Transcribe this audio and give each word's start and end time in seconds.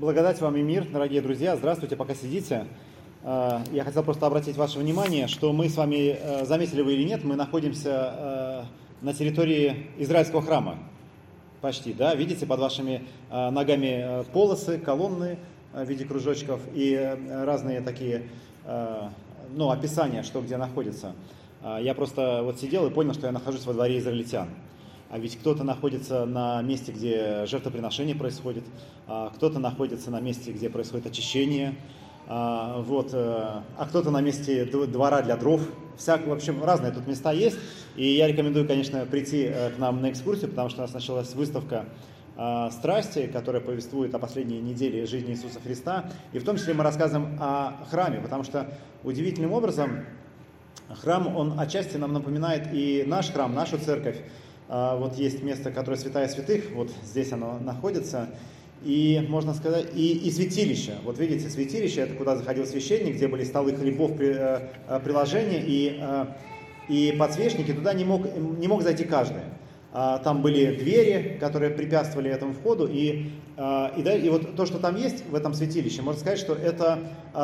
Благодать 0.00 0.40
вам 0.40 0.56
и 0.56 0.62
мир, 0.62 0.88
дорогие 0.90 1.20
друзья. 1.20 1.56
Здравствуйте, 1.56 1.94
пока 1.94 2.14
сидите. 2.14 2.66
Э, 3.22 3.58
Я 3.70 3.84
хотел 3.84 4.02
просто 4.02 4.26
обратить 4.26 4.56
ваше 4.56 4.78
внимание, 4.78 5.28
что 5.28 5.52
мы 5.52 5.68
с 5.68 5.76
вами, 5.76 6.16
э, 6.18 6.46
заметили 6.46 6.80
вы 6.80 6.94
или 6.94 7.02
нет, 7.02 7.22
мы 7.22 7.36
находимся 7.36 8.14
э, 8.16 8.62
на 9.02 9.12
территории 9.12 9.88
израильского 9.98 10.40
храма. 10.40 10.78
Почти, 11.60 11.92
да? 11.92 12.14
Видите, 12.14 12.46
под 12.46 12.60
вашими 12.60 13.02
ногами 13.30 14.24
полосы, 14.32 14.78
колонны 14.78 15.38
в 15.74 15.84
виде 15.84 16.06
кружочков 16.06 16.62
и 16.72 17.18
разные 17.30 17.82
такие, 17.82 18.22
ну, 19.54 19.68
описания, 19.70 20.22
что 20.22 20.40
где 20.40 20.56
находится. 20.56 21.12
Я 21.62 21.92
просто 21.92 22.40
вот 22.42 22.58
сидел 22.58 22.86
и 22.86 22.90
понял, 22.90 23.12
что 23.12 23.26
я 23.26 23.32
нахожусь 23.32 23.66
во 23.66 23.74
дворе 23.74 23.98
израильтян. 23.98 24.48
А 25.10 25.18
ведь 25.18 25.36
кто-то 25.38 25.64
находится 25.64 26.24
на 26.24 26.62
месте, 26.62 26.92
где 26.92 27.44
жертвоприношение 27.46 28.14
происходит, 28.14 28.64
а 29.08 29.30
кто-то 29.34 29.58
находится 29.58 30.10
на 30.10 30.20
месте, 30.20 30.52
где 30.52 30.70
происходит 30.70 31.06
очищение, 31.06 31.74
а, 32.28 32.80
вот, 32.80 33.10
э, 33.12 33.16
а 33.16 33.86
кто-то 33.88 34.12
на 34.12 34.20
месте 34.20 34.64
двора 34.64 35.22
для 35.22 35.36
дров. 35.36 35.62
Всяк, 35.98 36.26
в 36.26 36.32
общем, 36.32 36.62
разные 36.62 36.92
тут 36.92 37.08
места 37.08 37.32
есть. 37.32 37.58
И 37.96 38.06
я 38.06 38.28
рекомендую, 38.28 38.68
конечно, 38.68 39.04
прийти 39.04 39.42
э, 39.42 39.70
к 39.70 39.78
нам 39.78 40.00
на 40.00 40.12
экскурсию, 40.12 40.48
потому 40.48 40.68
что 40.68 40.78
у 40.78 40.82
нас 40.82 40.94
началась 40.94 41.34
выставка 41.34 41.86
а, 42.36 42.70
страсти, 42.70 43.26
которая 43.26 43.60
повествует 43.60 44.14
о 44.14 44.18
последней 44.18 44.60
неделе 44.60 45.04
жизни 45.06 45.32
Иисуса 45.32 45.60
Христа. 45.60 46.10
И 46.32 46.38
в 46.38 46.44
том 46.44 46.56
числе 46.56 46.72
мы 46.72 46.84
рассказываем 46.84 47.36
о 47.40 47.84
храме, 47.90 48.20
потому 48.20 48.44
что 48.44 48.72
удивительным 49.02 49.52
образом 49.52 50.06
храм, 51.02 51.36
он 51.36 51.58
отчасти 51.58 51.96
нам 51.96 52.12
напоминает 52.12 52.68
и 52.72 53.04
наш 53.06 53.30
храм, 53.30 53.52
нашу 53.54 53.76
церковь. 53.76 54.22
А, 54.72 54.96
вот 54.96 55.16
есть 55.16 55.42
место, 55.42 55.72
которое 55.72 55.96
святая 55.96 56.28
святых, 56.28 56.70
вот 56.72 56.92
здесь 57.04 57.32
оно 57.32 57.58
находится. 57.58 58.28
И, 58.84 59.26
можно 59.28 59.52
сказать, 59.52 59.88
и, 59.94 60.12
и 60.12 60.30
святилище. 60.30 60.94
Вот 61.04 61.18
видите, 61.18 61.50
святилище, 61.50 62.02
это 62.02 62.14
куда 62.14 62.36
заходил 62.36 62.64
священник, 62.66 63.16
где 63.16 63.26
были 63.26 63.42
столы 63.42 63.74
хлебов, 63.74 64.12
э, 64.20 64.70
э, 64.88 65.00
приложения 65.00 65.60
и, 65.60 65.98
э, 66.00 66.26
и 66.88 67.16
подсвечники. 67.18 67.72
Туда 67.72 67.92
не 67.94 68.04
мог, 68.04 68.22
не 68.36 68.68
мог 68.68 68.82
зайти 68.82 69.02
каждый. 69.02 69.42
А, 69.92 70.18
там 70.18 70.40
были 70.40 70.76
двери, 70.76 71.36
которые 71.40 71.72
препятствовали 71.72 72.30
этому 72.30 72.52
входу. 72.52 72.86
И, 72.86 73.32
и, 73.96 74.02
да, 74.02 74.14
и 74.14 74.28
вот 74.28 74.54
то, 74.54 74.66
что 74.66 74.78
там 74.78 74.94
есть 74.94 75.28
в 75.28 75.34
этом 75.34 75.52
святилище, 75.52 76.00
можно 76.02 76.20
сказать, 76.20 76.38
что 76.38 76.54
это 76.54 77.00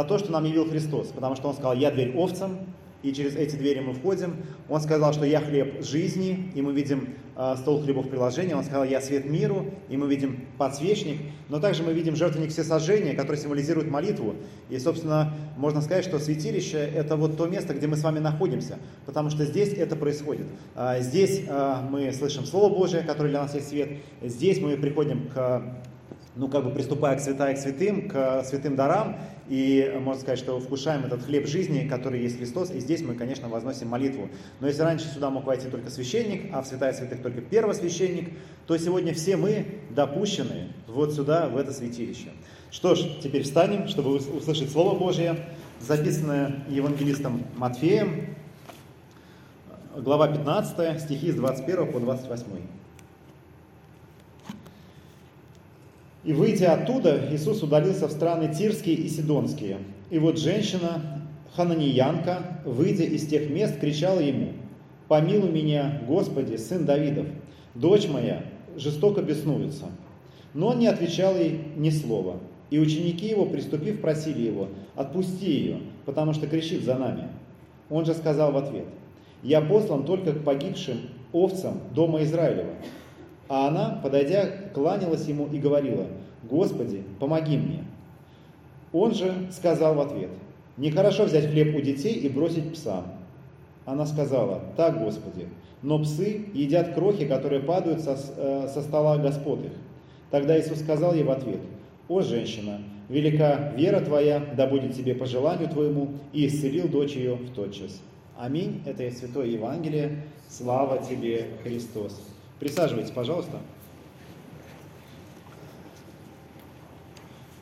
то, 0.08 0.18
что 0.18 0.30
нам 0.30 0.44
явил 0.44 0.70
Христос. 0.70 1.08
Потому 1.08 1.34
что 1.34 1.48
Он 1.48 1.54
сказал, 1.54 1.74
я 1.74 1.90
дверь 1.90 2.16
овцам, 2.16 2.60
и 3.02 3.12
через 3.12 3.36
эти 3.36 3.56
двери 3.56 3.80
мы 3.80 3.92
входим. 3.92 4.36
Он 4.68 4.80
сказал, 4.80 5.12
что 5.12 5.24
я 5.24 5.40
хлеб 5.40 5.84
жизни, 5.84 6.50
и 6.54 6.62
мы 6.62 6.72
видим 6.72 7.14
э, 7.36 7.54
стол 7.58 7.82
хлебов 7.82 8.08
приложения. 8.08 8.56
Он 8.56 8.64
сказал, 8.64 8.84
я 8.84 9.00
свет 9.00 9.26
миру, 9.26 9.66
и 9.88 9.96
мы 9.96 10.08
видим 10.08 10.46
подсвечник. 10.58 11.20
Но 11.48 11.60
также 11.60 11.82
мы 11.82 11.92
видим 11.92 12.16
жертвенник 12.16 12.50
всесожжения, 12.50 13.14
который 13.14 13.36
символизирует 13.36 13.90
молитву. 13.90 14.34
И, 14.70 14.78
собственно, 14.78 15.34
можно 15.56 15.80
сказать, 15.80 16.04
что 16.04 16.18
святилище– 16.18 16.78
это 16.94 17.16
вот 17.16 17.36
то 17.36 17.46
место, 17.46 17.74
где 17.74 17.86
мы 17.86 17.96
с 17.96 18.02
вами 18.02 18.18
находимся, 18.18 18.78
потому 19.04 19.30
что 19.30 19.44
здесь 19.44 19.72
это 19.74 19.94
происходит. 19.94 20.46
Э, 20.74 21.00
здесь 21.00 21.42
э, 21.46 21.76
мы 21.90 22.12
слышим 22.12 22.44
Слово 22.44 22.74
Божие, 22.74 23.02
которое 23.02 23.28
для 23.28 23.42
нас 23.42 23.54
есть 23.54 23.68
свет. 23.68 23.90
Здесь 24.22 24.60
мы 24.60 24.76
приходим 24.76 25.28
к 25.28 25.62
ну, 26.36 26.48
как 26.48 26.64
бы 26.64 26.70
приступая 26.70 27.16
к 27.16 27.20
святая 27.20 27.54
к 27.54 27.58
святым, 27.58 28.08
к 28.08 28.44
святым 28.44 28.76
дарам, 28.76 29.16
и 29.48 29.92
можно 30.00 30.20
сказать, 30.20 30.38
что 30.38 30.60
вкушаем 30.60 31.04
этот 31.04 31.22
хлеб 31.22 31.46
жизни, 31.46 31.88
который 31.88 32.20
есть 32.20 32.36
Христос, 32.36 32.70
и 32.70 32.78
здесь 32.78 33.02
мы, 33.02 33.14
конечно, 33.14 33.48
возносим 33.48 33.88
молитву. 33.88 34.28
Но 34.60 34.66
если 34.66 34.82
раньше 34.82 35.06
сюда 35.06 35.30
мог 35.30 35.46
войти 35.46 35.68
только 35.68 35.90
священник, 35.90 36.50
а 36.52 36.62
в 36.62 36.66
святая 36.66 36.92
святых 36.92 37.22
только 37.22 37.40
первосвященник, 37.40 38.30
то 38.66 38.76
сегодня 38.76 39.14
все 39.14 39.36
мы 39.36 39.66
допущены 39.90 40.68
вот 40.86 41.14
сюда, 41.14 41.48
в 41.48 41.56
это 41.56 41.72
святилище. 41.72 42.28
Что 42.70 42.94
ж, 42.94 43.00
теперь 43.22 43.42
встанем, 43.42 43.88
чтобы 43.88 44.16
услышать 44.16 44.70
Слово 44.70 44.98
Божье, 44.98 45.36
записанное 45.80 46.64
евангелистом 46.68 47.44
Матфеем, 47.56 48.36
глава 49.96 50.28
15, 50.28 51.00
стихи 51.00 51.32
с 51.32 51.36
21 51.36 51.92
по 51.92 52.00
28. 52.00 52.44
И 56.26 56.32
выйдя 56.32 56.74
оттуда, 56.74 57.28
Иисус 57.30 57.62
удалился 57.62 58.08
в 58.08 58.10
страны 58.10 58.52
Тирские 58.52 58.96
и 58.96 59.08
Сидонские. 59.08 59.78
И 60.10 60.18
вот 60.18 60.40
женщина, 60.40 61.22
хананиянка, 61.54 62.60
выйдя 62.64 63.04
из 63.04 63.28
тех 63.28 63.48
мест, 63.48 63.78
кричала 63.78 64.18
ему, 64.18 64.48
«Помилуй 65.06 65.50
меня, 65.50 66.02
Господи, 66.08 66.56
сын 66.56 66.84
Давидов, 66.84 67.26
дочь 67.76 68.08
моя 68.08 68.42
жестоко 68.76 69.22
беснуется». 69.22 69.84
Но 70.52 70.68
он 70.68 70.80
не 70.80 70.88
отвечал 70.88 71.36
ей 71.36 71.60
ни 71.76 71.90
слова. 71.90 72.40
И 72.70 72.80
ученики 72.80 73.28
его, 73.28 73.46
приступив, 73.46 74.00
просили 74.00 74.42
его, 74.42 74.66
«Отпусти 74.96 75.48
ее, 75.48 75.78
потому 76.06 76.32
что 76.32 76.48
кричит 76.48 76.82
за 76.82 76.96
нами». 76.96 77.28
Он 77.88 78.04
же 78.04 78.14
сказал 78.14 78.50
в 78.50 78.56
ответ, 78.56 78.86
«Я 79.44 79.60
послан 79.60 80.04
только 80.04 80.32
к 80.32 80.42
погибшим 80.42 80.96
овцам 81.32 81.82
дома 81.94 82.24
Израилева». 82.24 82.72
А 83.48 83.68
она, 83.68 84.00
подойдя, 84.02 84.46
кланялась 84.74 85.26
ему 85.26 85.46
и 85.46 85.58
говорила, 85.58 86.06
«Господи, 86.42 87.04
помоги 87.18 87.56
мне». 87.56 87.84
Он 88.92 89.14
же 89.14 89.32
сказал 89.50 89.94
в 89.94 90.00
ответ, 90.00 90.30
«Нехорошо 90.76 91.24
взять 91.24 91.50
хлеб 91.50 91.76
у 91.76 91.80
детей 91.80 92.14
и 92.14 92.28
бросить 92.28 92.72
псам». 92.72 93.04
Она 93.84 94.06
сказала, 94.06 94.60
«Так, 94.76 94.98
Господи, 94.98 95.48
но 95.82 95.98
псы 95.98 96.46
едят 96.54 96.94
крохи, 96.94 97.26
которые 97.26 97.60
падают 97.60 98.00
со, 98.00 98.16
э, 98.36 98.68
со 98.72 98.82
стола 98.82 99.18
Господ 99.18 99.64
их». 99.64 99.72
Тогда 100.30 100.58
Иисус 100.58 100.80
сказал 100.80 101.14
ей 101.14 101.22
в 101.22 101.30
ответ, 101.30 101.60
«О, 102.08 102.20
женщина, 102.20 102.80
велика 103.08 103.72
вера 103.76 104.00
твоя, 104.00 104.42
да 104.56 104.66
будет 104.66 104.94
тебе 104.94 105.14
по 105.14 105.26
желанию 105.26 105.68
твоему», 105.68 106.08
и 106.32 106.46
исцелил 106.46 106.88
дочь 106.88 107.14
ее 107.14 107.36
в 107.36 107.50
тот 107.52 107.72
час. 107.72 108.00
Аминь. 108.38 108.82
Это 108.84 109.04
и 109.04 109.10
Святое 109.10 109.46
Евангелие. 109.46 110.24
Слава 110.48 110.98
тебе, 110.98 111.46
Христос. 111.62 112.20
Присаживайтесь, 112.58 113.10
пожалуйста. 113.10 113.58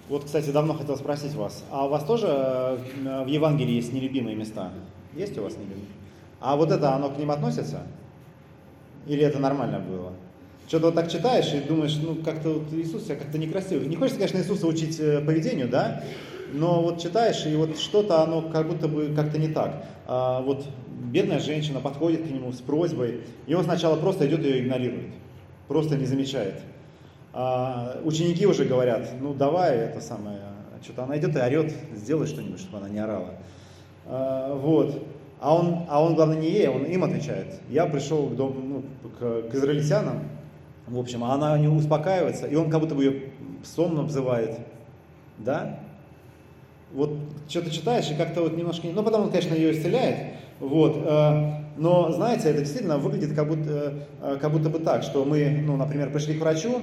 Вот, 0.09 0.25
кстати, 0.25 0.51
давно 0.51 0.75
хотел 0.75 0.97
спросить 0.97 1.35
вас, 1.35 1.65
а 1.71 1.87
у 1.87 1.89
вас 1.89 2.05
тоже 2.05 2.27
э, 2.29 3.25
в 3.25 3.27
Евангелии 3.27 3.75
есть 3.75 3.93
нелюбимые 3.93 4.37
места? 4.37 4.71
Есть 5.15 5.37
у 5.39 5.43
вас 5.43 5.55
нелюбимые? 5.55 5.87
А 6.41 6.57
вот 6.57 6.71
это, 6.71 6.95
оно 6.95 7.11
к 7.11 7.17
ним 7.17 7.31
относится? 7.31 7.83
Или 9.07 9.25
это 9.25 9.39
нормально 9.39 9.81
было? 9.81 10.13
Что-то 10.69 10.87
вот 10.87 10.95
так 10.95 11.11
читаешь 11.11 11.53
и 11.55 11.61
думаешь, 11.61 11.97
ну 11.97 12.17
как-то 12.17 12.51
вот 12.51 12.73
Иисус 12.73 13.05
себя 13.05 13.17
как-то 13.17 13.39
некрасиво. 13.39 13.83
Не 13.83 13.97
хочется, 13.97 14.19
конечно, 14.19 14.39
Иисуса 14.39 14.67
учить 14.67 15.01
э, 15.01 15.21
поведению, 15.21 15.69
да? 15.69 16.05
Но 16.53 16.83
вот 16.83 17.03
читаешь, 17.03 17.45
и 17.47 17.57
вот 17.57 17.79
что-то 17.79 18.23
оно 18.23 18.43
как 18.43 18.69
будто 18.69 18.89
бы 18.89 19.13
как-то 19.17 19.39
не 19.39 19.49
так. 19.49 19.87
А 20.07 20.41
вот 20.43 20.67
бедная 21.05 21.39
женщина 21.39 21.81
подходит 21.81 22.23
к 22.23 22.31
нему 22.31 22.53
с 22.53 22.61
просьбой, 22.61 23.21
и 23.47 23.55
он 23.55 23.65
сначала 23.65 23.97
просто 23.97 24.27
идет 24.27 24.41
ее 24.41 24.61
игнорирует, 24.61 25.13
просто 25.69 25.97
не 25.97 26.07
замечает. 26.07 26.61
А 27.33 28.01
ученики 28.05 28.47
уже 28.47 28.65
говорят, 28.65 29.09
ну 29.21 29.35
давай 29.35 29.77
это 29.77 30.01
самое, 30.01 30.39
что-то 30.83 31.05
она 31.05 31.19
идет 31.19 31.35
и 31.37 31.41
орет, 31.41 31.75
сделай 31.95 32.27
что-нибудь, 32.27 32.61
чтобы 32.61 32.79
она 32.79 32.89
не 32.89 32.99
орала. 32.99 33.31
А, 34.07 34.55
вот. 34.55 35.03
А 35.41 35.55
он, 35.55 35.85
а 35.89 36.03
он, 36.03 36.15
главное, 36.15 36.39
не 36.39 36.51
ей, 36.51 36.69
он 36.69 36.85
им 36.85 37.05
отвечает. 37.05 37.61
Я 37.69 37.87
пришел 37.87 38.29
к, 38.29 38.37
дому, 38.37 38.55
ну, 39.03 39.11
к, 39.11 39.51
к 39.51 39.55
израильтянам, 39.55 40.23
в 40.87 40.99
общем, 40.99 41.25
а 41.25 41.35
она 41.35 41.59
не 41.59 41.69
успокаивается, 41.69 42.47
и 42.47 42.55
он 42.55 42.71
как 42.71 42.81
будто 42.81 42.95
бы 42.95 43.05
ее 43.05 43.23
псом 43.63 43.99
обзывает. 43.99 44.59
Да? 45.39 45.81
Вот 46.95 47.11
что-то 47.49 47.71
читаешь, 47.71 48.11
и 48.11 48.15
как-то 48.15 48.43
вот 48.43 48.57
немножко... 48.57 48.87
Ну, 48.87 49.03
потом 49.03 49.23
он, 49.23 49.31
конечно, 49.31 49.55
ее 49.55 49.73
исцеляет, 49.73 50.35
вот. 50.61 50.97
Э, 51.05 51.65
но, 51.77 52.13
знаете, 52.13 52.51
это 52.51 52.61
действительно 52.61 52.99
выглядит 52.99 53.35
как 53.35 53.49
будто, 53.49 54.07
э, 54.23 54.39
как 54.41 54.53
будто 54.53 54.71
бы 54.71 54.79
так, 54.79 55.03
что 55.03 55.25
мы, 55.25 55.63
ну, 55.67 55.77
например, 55.77 56.13
пришли 56.13 56.35
к 56.35 56.41
врачу, 56.41 56.81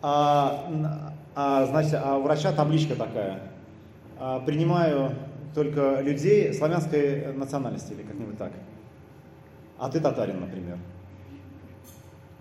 а, 0.00 1.12
а, 1.34 1.66
значит, 1.66 2.00
а 2.02 2.16
у 2.16 2.22
врача 2.22 2.52
табличка 2.52 2.96
такая. 2.96 3.40
А, 4.18 4.40
принимаю 4.40 5.12
только 5.54 6.00
людей 6.00 6.54
славянской 6.54 7.34
национальности 7.34 7.92
или 7.92 8.02
как-нибудь 8.02 8.38
так. 8.38 8.52
А 9.78 9.90
ты 9.90 10.00
татарин, 10.00 10.40
например. 10.40 10.78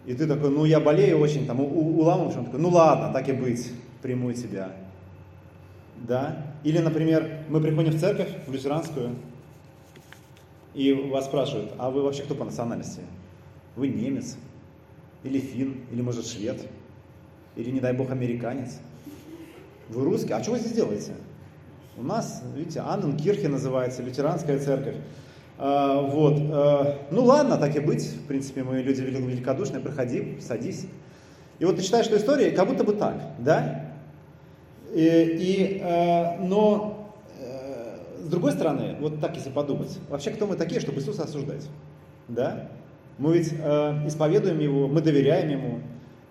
И 0.05 0.13
ты 0.13 0.27
такой, 0.27 0.49
ну 0.49 0.65
я 0.65 0.79
болею 0.79 1.19
очень, 1.19 1.45
там, 1.45 1.59
уламываешь, 1.59 2.37
он 2.37 2.45
такой, 2.45 2.59
ну 2.59 2.69
ладно, 2.69 3.11
так 3.13 3.27
и 3.27 3.33
быть, 3.33 3.71
приму 4.01 4.31
тебя. 4.33 4.71
Да? 5.97 6.48
Или, 6.63 6.79
например, 6.79 7.45
мы 7.49 7.61
приходим 7.61 7.91
в 7.91 7.99
церковь, 7.99 8.29
в 8.45 8.53
лютеранскую, 8.53 9.15
и 10.73 10.93
вас 10.93 11.25
спрашивают, 11.25 11.73
а 11.77 11.89
вы 11.89 12.03
вообще 12.03 12.23
кто 12.23 12.35
по 12.35 12.45
национальности? 12.45 13.01
Вы 13.75 13.87
немец, 13.87 14.37
или 15.23 15.39
фин, 15.39 15.81
или 15.91 16.01
может 16.01 16.25
швед, 16.25 16.67
или, 17.55 17.71
не 17.71 17.79
дай 17.79 17.93
бог, 17.93 18.11
американец. 18.11 18.79
Вы 19.89 20.03
русский, 20.03 20.33
а 20.33 20.43
что 20.43 20.51
вы 20.51 20.59
здесь 20.59 20.73
делаете? 20.73 21.13
У 21.97 22.03
нас, 22.03 22.43
видите, 22.55 22.81
Анненкирхе 22.81 23.49
называется, 23.49 24.03
лютеранская 24.03 24.59
церковь. 24.59 24.95
А, 25.57 26.01
вот. 26.01 26.37
А, 26.51 26.99
ну 27.11 27.23
ладно, 27.23 27.57
так 27.57 27.75
и 27.75 27.79
быть. 27.79 28.05
В 28.05 28.27
принципе, 28.27 28.63
мы 28.63 28.81
люди 28.81 29.01
великодушные, 29.01 29.81
проходи, 29.81 30.37
садись. 30.39 30.85
И 31.59 31.65
вот 31.65 31.75
ты 31.75 31.81
читаешь 31.81 32.07
эту 32.07 32.17
историю, 32.17 32.55
как 32.55 32.67
будто 32.67 32.83
бы 32.85 32.93
так, 32.93 33.21
да? 33.39 33.88
И, 34.93 35.05
и, 35.39 35.81
э, 35.81 36.39
но 36.41 37.13
э, 37.39 37.97
с 38.23 38.27
другой 38.29 38.51
стороны, 38.51 38.95
вот 38.99 39.19
так 39.19 39.35
если 39.35 39.49
подумать, 39.49 39.97
вообще 40.09 40.31
кто 40.31 40.47
мы 40.47 40.55
такие, 40.55 40.81
чтобы 40.81 40.99
Иисуса 40.99 41.23
осуждать? 41.23 41.67
Да? 42.27 42.69
Мы 43.17 43.37
ведь 43.37 43.53
э, 43.53 44.07
исповедуем 44.07 44.59
Его, 44.59 44.87
мы 44.87 45.01
доверяем 45.01 45.49
Ему. 45.49 45.79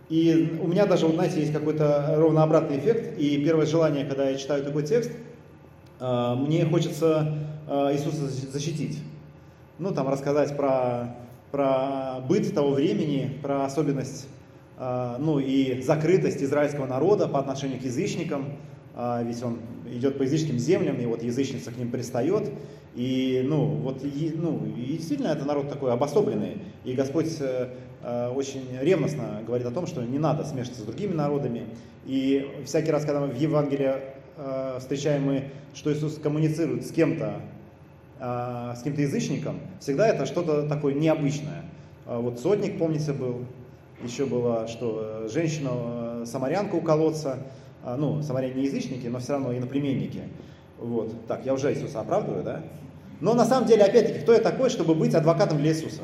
И 0.08 0.58
у 0.62 0.66
меня 0.66 0.86
даже, 0.86 1.06
вот, 1.06 1.16
знаете, 1.16 1.40
есть 1.40 1.52
какой-то 1.52 2.14
ровно 2.16 2.42
обратный 2.42 2.78
эффект. 2.78 3.18
И 3.18 3.44
первое 3.44 3.66
желание, 3.66 4.06
когда 4.06 4.30
я 4.30 4.36
читаю 4.38 4.64
такой 4.64 4.84
текст, 4.84 5.10
э, 6.00 6.34
мне 6.36 6.64
хочется 6.64 7.36
э, 7.68 7.92
Иисуса 7.92 8.26
защитить. 8.26 8.98
Ну, 9.78 9.92
там 9.92 10.08
рассказать 10.08 10.56
про, 10.56 11.14
про 11.50 12.20
быт 12.26 12.52
того 12.54 12.70
времени, 12.70 13.38
про 13.42 13.66
особенность 13.66 14.26
ну 14.78 15.40
и 15.40 15.82
закрытость 15.82 16.42
израильского 16.42 16.86
народа 16.86 17.26
по 17.26 17.40
отношению 17.40 17.80
к 17.80 17.82
язычникам, 17.82 18.58
а, 19.00 19.22
ведь 19.22 19.40
он 19.44 19.60
идет 19.92 20.18
по 20.18 20.24
языческим 20.24 20.58
землям, 20.58 20.96
и 20.98 21.06
вот 21.06 21.22
язычница 21.22 21.70
к 21.70 21.76
ним 21.76 21.92
пристает, 21.92 22.50
и, 22.96 23.44
ну, 23.46 23.64
вот, 23.66 24.02
и, 24.02 24.34
ну, 24.36 24.66
и 24.66 24.96
действительно 24.96 25.28
это 25.28 25.44
народ 25.44 25.68
такой 25.68 25.92
обособленный, 25.92 26.58
и 26.84 26.94
Господь 26.94 27.32
э, 27.38 27.68
э, 28.02 28.28
очень 28.30 28.64
ревностно 28.80 29.40
говорит 29.46 29.68
о 29.68 29.70
том, 29.70 29.86
что 29.86 30.02
не 30.02 30.18
надо 30.18 30.42
смешиваться 30.42 30.82
с 30.82 30.84
другими 30.84 31.12
народами, 31.12 31.66
и 32.06 32.50
всякий 32.64 32.90
раз, 32.90 33.04
когда 33.04 33.20
мы 33.20 33.28
в 33.28 33.40
Евангелии 33.40 33.94
э, 34.36 34.78
встречаем 34.80 35.22
мы, 35.22 35.44
что 35.74 35.92
Иисус 35.92 36.18
коммуницирует 36.18 36.84
с 36.84 36.90
кем-то, 36.90 37.40
с 38.18 38.82
кем-то 38.82 39.00
язычником, 39.00 39.60
всегда 39.78 40.08
это 40.08 40.26
что-то 40.26 40.68
такое 40.68 40.92
необычное. 40.92 41.62
Вот 42.04 42.40
сотник, 42.40 42.76
помните, 42.76 43.12
был, 43.12 43.44
еще 44.02 44.26
было, 44.26 44.68
что 44.68 45.24
э, 45.24 45.28
женщину-самарянку 45.28 46.76
э, 46.76 46.80
у 46.80 46.82
колодца, 46.82 47.38
а, 47.82 47.96
ну, 47.96 48.22
самаряне 48.22 48.54
не 48.54 48.64
язычники, 48.64 49.06
но 49.06 49.18
все 49.18 49.32
равно 49.32 49.56
иноплеменники. 49.56 50.22
Вот, 50.78 51.12
так, 51.26 51.44
я 51.44 51.54
уже 51.54 51.72
Иисуса 51.72 52.00
оправдываю, 52.00 52.44
да? 52.44 52.62
Но 53.20 53.34
на 53.34 53.44
самом 53.44 53.66
деле, 53.66 53.84
опять-таки, 53.84 54.20
кто 54.20 54.32
я 54.32 54.40
такой, 54.40 54.70
чтобы 54.70 54.94
быть 54.94 55.14
адвокатом 55.14 55.58
для 55.58 55.70
Иисуса? 55.70 56.02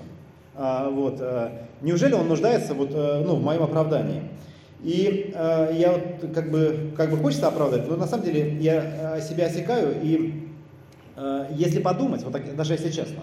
А, 0.56 0.88
вот, 0.88 1.18
а, 1.20 1.66
неужели 1.80 2.14
он 2.14 2.28
нуждается 2.28 2.74
вот, 2.74 2.90
ну, 2.90 3.36
в 3.36 3.42
моем 3.42 3.62
оправдании? 3.62 4.22
И 4.82 5.32
а, 5.34 5.70
я 5.70 5.92
вот 5.92 6.32
как 6.34 6.50
бы, 6.50 6.92
как 6.96 7.10
бы 7.10 7.16
хочется 7.16 7.48
оправдать, 7.48 7.88
но 7.88 7.96
на 7.96 8.06
самом 8.06 8.24
деле 8.24 8.56
я 8.58 9.20
себя 9.20 9.46
осекаю, 9.46 9.94
и 10.02 10.48
а, 11.16 11.48
если 11.50 11.80
подумать, 11.80 12.22
вот 12.22 12.32
так, 12.32 12.56
даже 12.56 12.74
если 12.74 12.90
честно, 12.90 13.22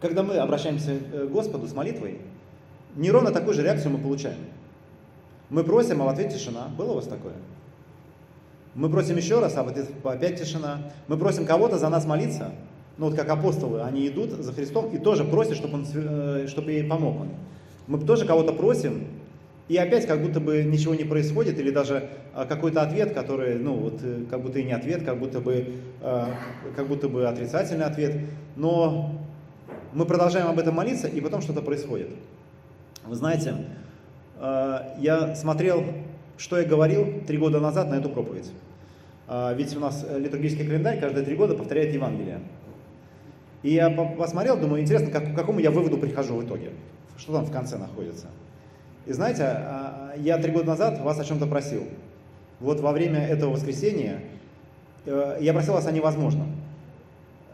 когда 0.00 0.22
мы 0.22 0.36
обращаемся 0.36 0.96
к 0.96 1.30
Господу 1.30 1.66
с 1.66 1.74
молитвой, 1.74 2.18
не 2.98 3.12
ровно 3.12 3.30
такую 3.30 3.54
же 3.54 3.62
реакцию 3.62 3.92
мы 3.92 3.98
получаем. 3.98 4.38
Мы 5.50 5.62
просим, 5.62 6.02
а 6.02 6.04
в 6.04 6.08
ответ 6.08 6.32
тишина. 6.32 6.68
Было 6.76 6.92
у 6.92 6.94
вас 6.96 7.06
такое? 7.06 7.34
Мы 8.74 8.90
просим 8.90 9.16
еще 9.16 9.38
раз, 9.38 9.56
а 9.56 9.62
в 9.62 9.68
ответ 9.68 9.88
опять 10.02 10.40
тишина. 10.40 10.90
Мы 11.06 11.16
просим 11.16 11.46
кого-то 11.46 11.78
за 11.78 11.88
нас 11.88 12.04
молиться. 12.06 12.50
Ну 12.98 13.06
вот 13.06 13.14
как 13.14 13.28
апостолы, 13.30 13.82
они 13.82 14.08
идут 14.08 14.30
за 14.30 14.52
Христом 14.52 14.90
и 14.90 14.98
тоже 14.98 15.24
просят, 15.24 15.54
чтобы, 15.54 15.74
он, 15.74 15.86
э, 15.94 16.46
чтобы 16.48 16.72
ей 16.72 16.84
помог 16.84 17.20
он. 17.20 17.28
Мы 17.86 18.00
тоже 18.00 18.26
кого-то 18.26 18.52
просим, 18.52 19.06
и 19.68 19.76
опять 19.76 20.04
как 20.06 20.20
будто 20.20 20.40
бы 20.40 20.64
ничего 20.64 20.96
не 20.96 21.04
происходит, 21.04 21.60
или 21.60 21.70
даже 21.70 22.10
а, 22.34 22.46
какой-то 22.46 22.82
ответ, 22.82 23.14
который, 23.14 23.54
ну 23.60 23.74
вот, 23.74 24.00
э, 24.02 24.24
как 24.28 24.42
будто 24.42 24.58
и 24.58 24.64
не 24.64 24.72
ответ, 24.72 25.04
как 25.04 25.20
будто 25.20 25.38
бы, 25.40 25.74
как 26.74 26.88
будто 26.88 27.08
бы 27.08 27.28
отрицательный 27.28 27.84
ответ. 27.84 28.16
Но 28.56 29.12
мы 29.92 30.04
продолжаем 30.04 30.48
об 30.48 30.58
этом 30.58 30.74
молиться, 30.74 31.06
и 31.06 31.20
потом 31.20 31.40
что-то 31.42 31.62
происходит. 31.62 32.08
Вы 33.04 33.14
знаете, 33.14 33.54
э, 34.38 34.78
я 34.98 35.34
смотрел, 35.34 35.84
что 36.36 36.58
я 36.58 36.66
говорил 36.66 37.22
три 37.26 37.38
года 37.38 37.60
назад 37.60 37.88
на 37.90 37.94
эту 37.94 38.08
проповедь. 38.10 38.50
Э, 39.28 39.54
ведь 39.56 39.74
у 39.76 39.80
нас 39.80 40.06
литургический 40.16 40.66
календарь 40.66 41.00
каждые 41.00 41.24
три 41.24 41.36
года 41.36 41.54
повторяет 41.54 41.94
Евангелие. 41.94 42.40
И 43.62 43.72
я 43.72 43.90
посмотрел, 43.90 44.58
думаю, 44.58 44.82
интересно, 44.82 45.10
к 45.10 45.34
какому 45.34 45.58
я 45.58 45.70
выводу 45.70 45.98
прихожу 45.98 46.36
в 46.36 46.44
итоге. 46.44 46.72
Что 47.16 47.32
там 47.32 47.44
в 47.44 47.50
конце 47.50 47.78
находится. 47.78 48.26
И 49.06 49.12
знаете, 49.12 49.44
э, 49.44 50.14
я 50.18 50.38
три 50.38 50.52
года 50.52 50.66
назад 50.66 51.00
вас 51.00 51.18
о 51.18 51.24
чем-то 51.24 51.46
просил. 51.46 51.84
Вот 52.60 52.80
во 52.80 52.92
время 52.92 53.20
этого 53.26 53.52
воскресения 53.52 54.20
я 55.06 55.52
просил 55.54 55.74
вас 55.74 55.86
о 55.86 55.92
невозможном. 55.92 56.48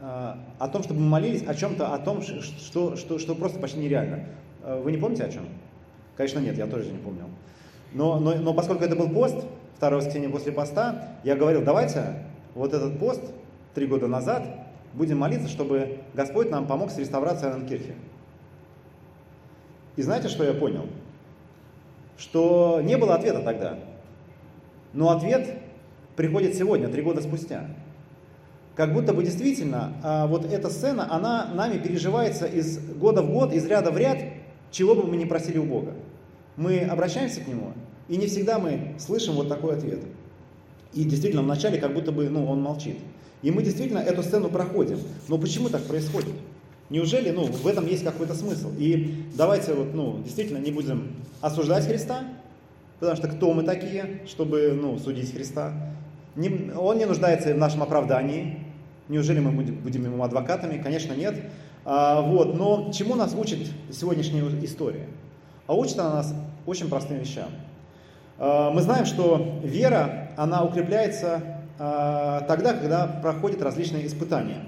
О 0.00 0.68
том, 0.72 0.82
чтобы 0.82 1.00
мы 1.00 1.08
молились 1.08 1.46
о 1.46 1.54
чем-то, 1.54 1.94
о 1.94 1.98
том, 1.98 2.22
что, 2.22 2.96
что, 2.96 3.18
что 3.18 3.34
просто 3.34 3.60
почти 3.60 3.78
нереально. 3.78 4.24
Э, 4.64 4.80
вы 4.82 4.92
не 4.92 4.98
помните 4.98 5.24
о 5.24 5.30
чем? 5.30 5.46
Конечно, 6.16 6.38
нет, 6.40 6.56
я 6.56 6.66
тоже 6.66 6.90
не 6.90 6.98
помнил. 6.98 7.26
Но, 7.92 8.18
но, 8.18 8.34
но 8.34 8.54
поскольку 8.54 8.84
это 8.84 8.96
был 8.96 9.08
пост, 9.10 9.36
второе 9.76 9.98
воскресенье 10.00 10.28
после 10.28 10.52
поста, 10.52 11.16
я 11.22 11.36
говорил, 11.36 11.62
давайте 11.62 12.24
вот 12.54 12.72
этот 12.72 12.98
пост 12.98 13.22
три 13.74 13.86
года 13.86 14.08
назад 14.08 14.44
будем 14.94 15.18
молиться, 15.18 15.48
чтобы 15.48 15.98
Господь 16.14 16.50
нам 16.50 16.66
помог 16.66 16.90
с 16.90 16.98
реставрацией 16.98 17.52
Ананкирхи. 17.52 17.94
И 19.96 20.02
знаете, 20.02 20.28
что 20.28 20.44
я 20.44 20.54
понял? 20.54 20.86
Что 22.16 22.80
не 22.82 22.96
было 22.96 23.14
ответа 23.14 23.40
тогда. 23.40 23.78
Но 24.92 25.10
ответ 25.10 25.56
приходит 26.16 26.54
сегодня, 26.54 26.88
три 26.88 27.02
года 27.02 27.20
спустя. 27.20 27.66
Как 28.76 28.92
будто 28.92 29.12
бы 29.12 29.22
действительно 29.22 29.92
а, 30.02 30.26
вот 30.26 30.44
эта 30.44 30.68
сцена, 30.68 31.12
она 31.12 31.46
нами 31.54 31.78
переживается 31.78 32.46
из 32.46 32.78
года 32.78 33.22
в 33.22 33.30
год, 33.30 33.52
из 33.52 33.66
ряда 33.66 33.92
в 33.92 33.98
ряд, 33.98 34.18
чего 34.74 34.96
бы 34.96 35.06
мы 35.06 35.16
ни 35.16 35.24
просили 35.24 35.58
у 35.58 35.64
Бога. 35.64 35.92
Мы 36.56 36.80
обращаемся 36.80 37.40
к 37.40 37.46
Нему, 37.46 37.72
и 38.08 38.16
не 38.16 38.26
всегда 38.26 38.58
мы 38.58 38.96
слышим 38.98 39.34
вот 39.34 39.48
такой 39.48 39.76
ответ. 39.76 40.00
И 40.92 41.04
действительно, 41.04 41.42
вначале 41.42 41.78
как 41.78 41.94
будто 41.94 42.12
бы 42.12 42.28
ну, 42.28 42.46
он 42.46 42.60
молчит. 42.60 42.98
И 43.42 43.50
мы 43.50 43.62
действительно 43.62 43.98
эту 43.98 44.22
сцену 44.22 44.48
проходим. 44.48 44.98
Но 45.28 45.38
почему 45.38 45.68
так 45.68 45.82
происходит? 45.84 46.34
Неужели 46.90 47.30
ну, 47.30 47.44
в 47.44 47.66
этом 47.66 47.86
есть 47.86 48.04
какой-то 48.04 48.34
смысл? 48.34 48.70
И 48.76 49.24
давайте 49.34 49.74
вот, 49.74 49.94
ну, 49.94 50.20
действительно 50.22 50.58
не 50.58 50.72
будем 50.72 51.12
осуждать 51.40 51.86
Христа, 51.86 52.24
потому 52.98 53.16
что 53.16 53.28
кто 53.28 53.52
мы 53.54 53.62
такие, 53.62 54.22
чтобы 54.26 54.76
ну, 54.80 54.98
судить 54.98 55.32
Христа? 55.32 55.72
Не, 56.36 56.72
он 56.76 56.98
не 56.98 57.06
нуждается 57.06 57.54
в 57.54 57.58
нашем 57.58 57.82
оправдании. 57.82 58.58
Неужели 59.08 59.38
мы 59.38 59.52
будем, 59.52 59.76
будем 59.76 60.04
ему 60.04 60.22
адвокатами? 60.24 60.82
Конечно, 60.82 61.12
нет. 61.12 61.36
А, 61.84 62.22
вот, 62.22 62.54
но 62.54 62.90
чему 62.92 63.14
нас 63.14 63.34
учит 63.34 63.68
сегодняшняя 63.90 64.42
история? 64.64 65.06
А 65.66 65.74
учит 65.74 65.98
она 65.98 66.14
нас 66.14 66.34
очень 66.66 66.88
простым 66.88 67.18
вещам. 67.18 67.48
А, 68.38 68.70
мы 68.70 68.80
знаем, 68.80 69.04
что 69.04 69.60
вера, 69.62 70.30
она 70.36 70.64
укрепляется 70.64 71.60
а, 71.78 72.40
тогда, 72.42 72.72
когда 72.72 73.06
проходят 73.06 73.60
различные 73.60 74.06
испытания. 74.06 74.60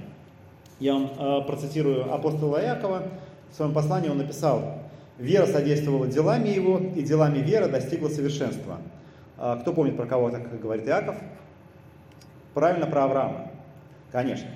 Я 0.78 0.92
вам 0.94 1.46
процитирую 1.46 2.12
апостола 2.12 2.62
Иакова. 2.62 3.04
В 3.50 3.56
своем 3.56 3.72
послании 3.72 4.10
он 4.10 4.18
написал, 4.18 4.82
«Вера 5.16 5.46
содействовала 5.46 6.06
делами 6.06 6.50
его, 6.50 6.78
и 6.78 7.02
делами 7.02 7.38
вера 7.38 7.66
достигла 7.68 8.08
совершенства». 8.08 8.76
Кто 9.36 9.72
помнит, 9.72 9.96
про 9.96 10.04
кого 10.04 10.28
так 10.28 10.60
говорит 10.60 10.86
Иаков? 10.86 11.16
Правильно, 12.52 12.86
про 12.86 13.04
Авраама. 13.04 13.50
Конечно. 14.12 14.48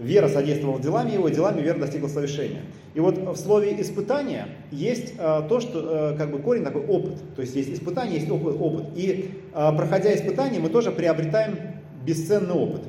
Вера 0.00 0.28
содействовала 0.28 0.80
делами 0.80 1.12
его, 1.12 1.28
делами 1.28 1.60
вера 1.60 1.78
достигла 1.78 2.08
совершения. 2.08 2.62
И 2.94 3.00
вот 3.00 3.18
в 3.18 3.36
слове 3.36 3.78
испытание 3.78 4.46
есть 4.70 5.12
а, 5.18 5.42
то, 5.42 5.60
что 5.60 5.82
а, 5.84 6.16
как 6.16 6.30
бы 6.30 6.38
корень 6.38 6.64
такой 6.64 6.86
опыт. 6.86 7.16
То 7.36 7.42
есть 7.42 7.54
есть 7.54 7.70
испытание, 7.70 8.16
есть 8.16 8.30
опыт. 8.30 8.56
опыт. 8.58 8.86
И 8.96 9.30
а, 9.52 9.72
проходя 9.72 10.14
испытание, 10.14 10.58
мы 10.58 10.70
тоже 10.70 10.90
приобретаем 10.90 11.58
бесценный 12.04 12.54
опыт. 12.54 12.82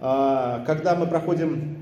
Когда 0.00 0.96
мы 0.98 1.06
проходим 1.06 1.78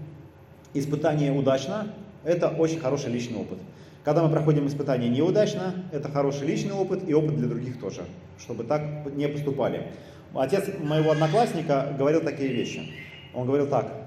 испытание 0.75 1.33
удачно, 1.33 1.88
это 2.25 2.49
очень 2.49 2.79
хороший 2.79 3.11
личный 3.11 3.38
опыт. 3.38 3.59
Когда 4.05 4.23
мы 4.23 4.31
проходим 4.31 4.67
испытание 4.67 5.11
неудачно, 5.11 5.75
это 5.93 6.09
хороший 6.09 6.47
личный 6.47 6.73
опыт 6.73 7.07
и 7.07 7.14
опыт 7.14 7.37
для 7.37 7.49
других 7.49 7.79
тоже, 7.81 8.02
чтобы 8.38 8.64
так 8.64 8.83
не 9.14 9.29
поступали. 9.29 9.88
Отец 10.35 10.64
моего 10.81 11.11
одноклассника 11.11 11.95
говорил 11.99 12.21
такие 12.21 12.49
вещи. 12.49 12.93
Он 13.35 13.47
говорил 13.47 13.67
так, 13.67 14.01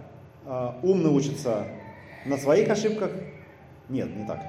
а, 0.48 0.78
умный 0.84 1.10
учится 1.10 1.66
на 2.26 2.38
своих 2.38 2.70
ошибках. 2.70 3.12
Нет, 3.90 4.16
не 4.16 4.26
так. 4.26 4.40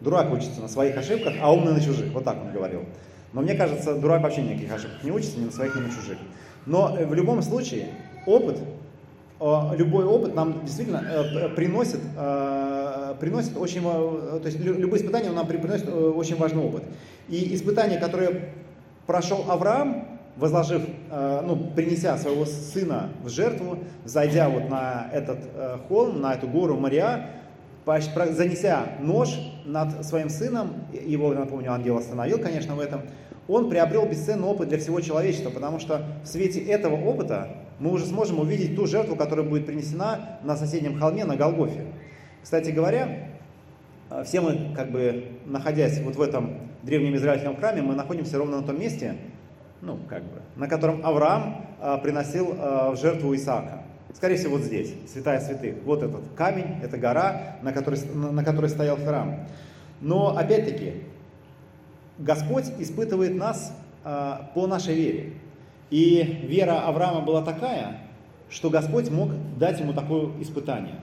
Дурак 0.00 0.32
учится 0.32 0.60
на 0.60 0.68
своих 0.68 0.96
ошибках, 0.96 1.34
а 1.40 1.52
умный 1.52 1.72
на 1.72 1.80
чужих. 1.80 2.12
Вот 2.12 2.24
так 2.24 2.36
он 2.42 2.52
говорил. 2.52 2.80
Но 3.32 3.42
мне 3.42 3.54
кажется, 3.54 3.94
дурак 3.94 4.22
вообще 4.22 4.42
никаких 4.42 4.72
ошибок 4.72 5.02
не 5.02 5.10
учится, 5.10 5.38
ни 5.38 5.44
на 5.44 5.52
своих, 5.52 5.74
ни 5.76 5.80
на 5.80 5.90
чужих. 5.90 6.18
Но 6.66 6.96
э, 6.96 7.06
в 7.06 7.14
любом 7.14 7.42
случае, 7.42 7.88
опыт, 8.26 8.58
а, 9.40 9.74
любой 9.76 10.04
опыт 10.04 10.34
нам 10.34 10.64
действительно 10.64 11.02
э, 11.04 11.48
приносит, 11.50 12.00
приносит 13.18 13.56
очень, 13.56 13.82
то 13.82 14.42
есть 14.44 14.58
любые 14.58 15.02
испытания 15.02 15.30
нам 15.30 15.46
приносят 15.46 15.88
э, 15.88 15.92
очень 15.92 16.36
важный 16.36 16.62
опыт. 16.62 16.84
И 17.28 17.54
испытание, 17.54 17.98
которое 17.98 18.52
прошел 19.06 19.44
Авраам, 19.48 20.11
возложив, 20.36 20.82
э, 21.10 21.42
ну, 21.46 21.56
принеся 21.56 22.16
своего 22.16 22.44
сына 22.46 23.10
в 23.22 23.28
жертву, 23.28 23.78
зайдя 24.04 24.48
вот 24.48 24.68
на 24.68 25.08
этот 25.12 25.38
э, 25.54 25.78
холм, 25.88 26.20
на 26.20 26.34
эту 26.34 26.48
гору 26.48 26.76
Мария, 26.76 27.30
занеся 27.84 28.86
нож 29.00 29.38
над 29.64 30.06
своим 30.06 30.28
сыном, 30.30 30.86
его, 30.92 31.34
напомню, 31.34 31.72
ангел 31.72 31.98
остановил, 31.98 32.38
конечно, 32.38 32.74
в 32.74 32.80
этом, 32.80 33.02
он 33.48 33.68
приобрел 33.68 34.06
бесценный 34.06 34.46
опыт 34.46 34.68
для 34.68 34.78
всего 34.78 35.00
человечества, 35.00 35.50
потому 35.50 35.80
что 35.80 36.02
в 36.22 36.28
свете 36.28 36.60
этого 36.60 36.94
опыта 36.94 37.48
мы 37.80 37.90
уже 37.90 38.06
сможем 38.06 38.38
увидеть 38.38 38.76
ту 38.76 38.86
жертву, 38.86 39.16
которая 39.16 39.44
будет 39.44 39.66
принесена 39.66 40.38
на 40.44 40.56
соседнем 40.56 40.98
холме, 40.98 41.24
на 41.24 41.36
Голгофе. 41.36 41.86
Кстати 42.42 42.70
говоря, 42.70 43.28
э, 44.10 44.22
все 44.24 44.40
мы, 44.40 44.74
как 44.74 44.90
бы, 44.90 45.24
находясь 45.44 46.00
вот 46.00 46.16
в 46.16 46.22
этом 46.22 46.54
древнем 46.82 47.16
израильском 47.16 47.56
храме, 47.56 47.82
мы 47.82 47.94
находимся 47.94 48.38
ровно 48.38 48.60
на 48.60 48.66
том 48.66 48.80
месте, 48.80 49.16
ну, 49.82 49.98
как 50.08 50.22
бы, 50.22 50.40
на 50.56 50.68
котором 50.68 51.04
Авраам 51.04 51.66
а, 51.80 51.98
приносил 51.98 52.54
а, 52.56 52.92
в 52.92 53.00
жертву 53.00 53.34
Исаака. 53.34 53.82
Скорее 54.14 54.36
всего, 54.36 54.56
вот 54.56 54.62
здесь, 54.62 54.94
святая 55.12 55.40
святых. 55.40 55.76
Вот 55.84 56.02
этот 56.02 56.22
камень, 56.36 56.80
это 56.82 56.96
гора, 56.98 57.56
на 57.62 57.72
которой, 57.72 57.98
на 58.14 58.44
которой 58.44 58.70
стоял 58.70 58.96
храм. 58.96 59.46
Но, 60.00 60.36
опять-таки, 60.36 61.02
Господь 62.18 62.66
испытывает 62.78 63.34
нас 63.34 63.76
а, 64.04 64.50
по 64.54 64.66
нашей 64.66 64.94
вере. 64.94 65.32
И 65.90 66.40
вера 66.44 66.86
Авраама 66.86 67.20
была 67.20 67.42
такая, 67.42 67.98
что 68.48 68.70
Господь 68.70 69.10
мог 69.10 69.30
дать 69.58 69.80
ему 69.80 69.92
такое 69.92 70.30
испытание. 70.40 70.94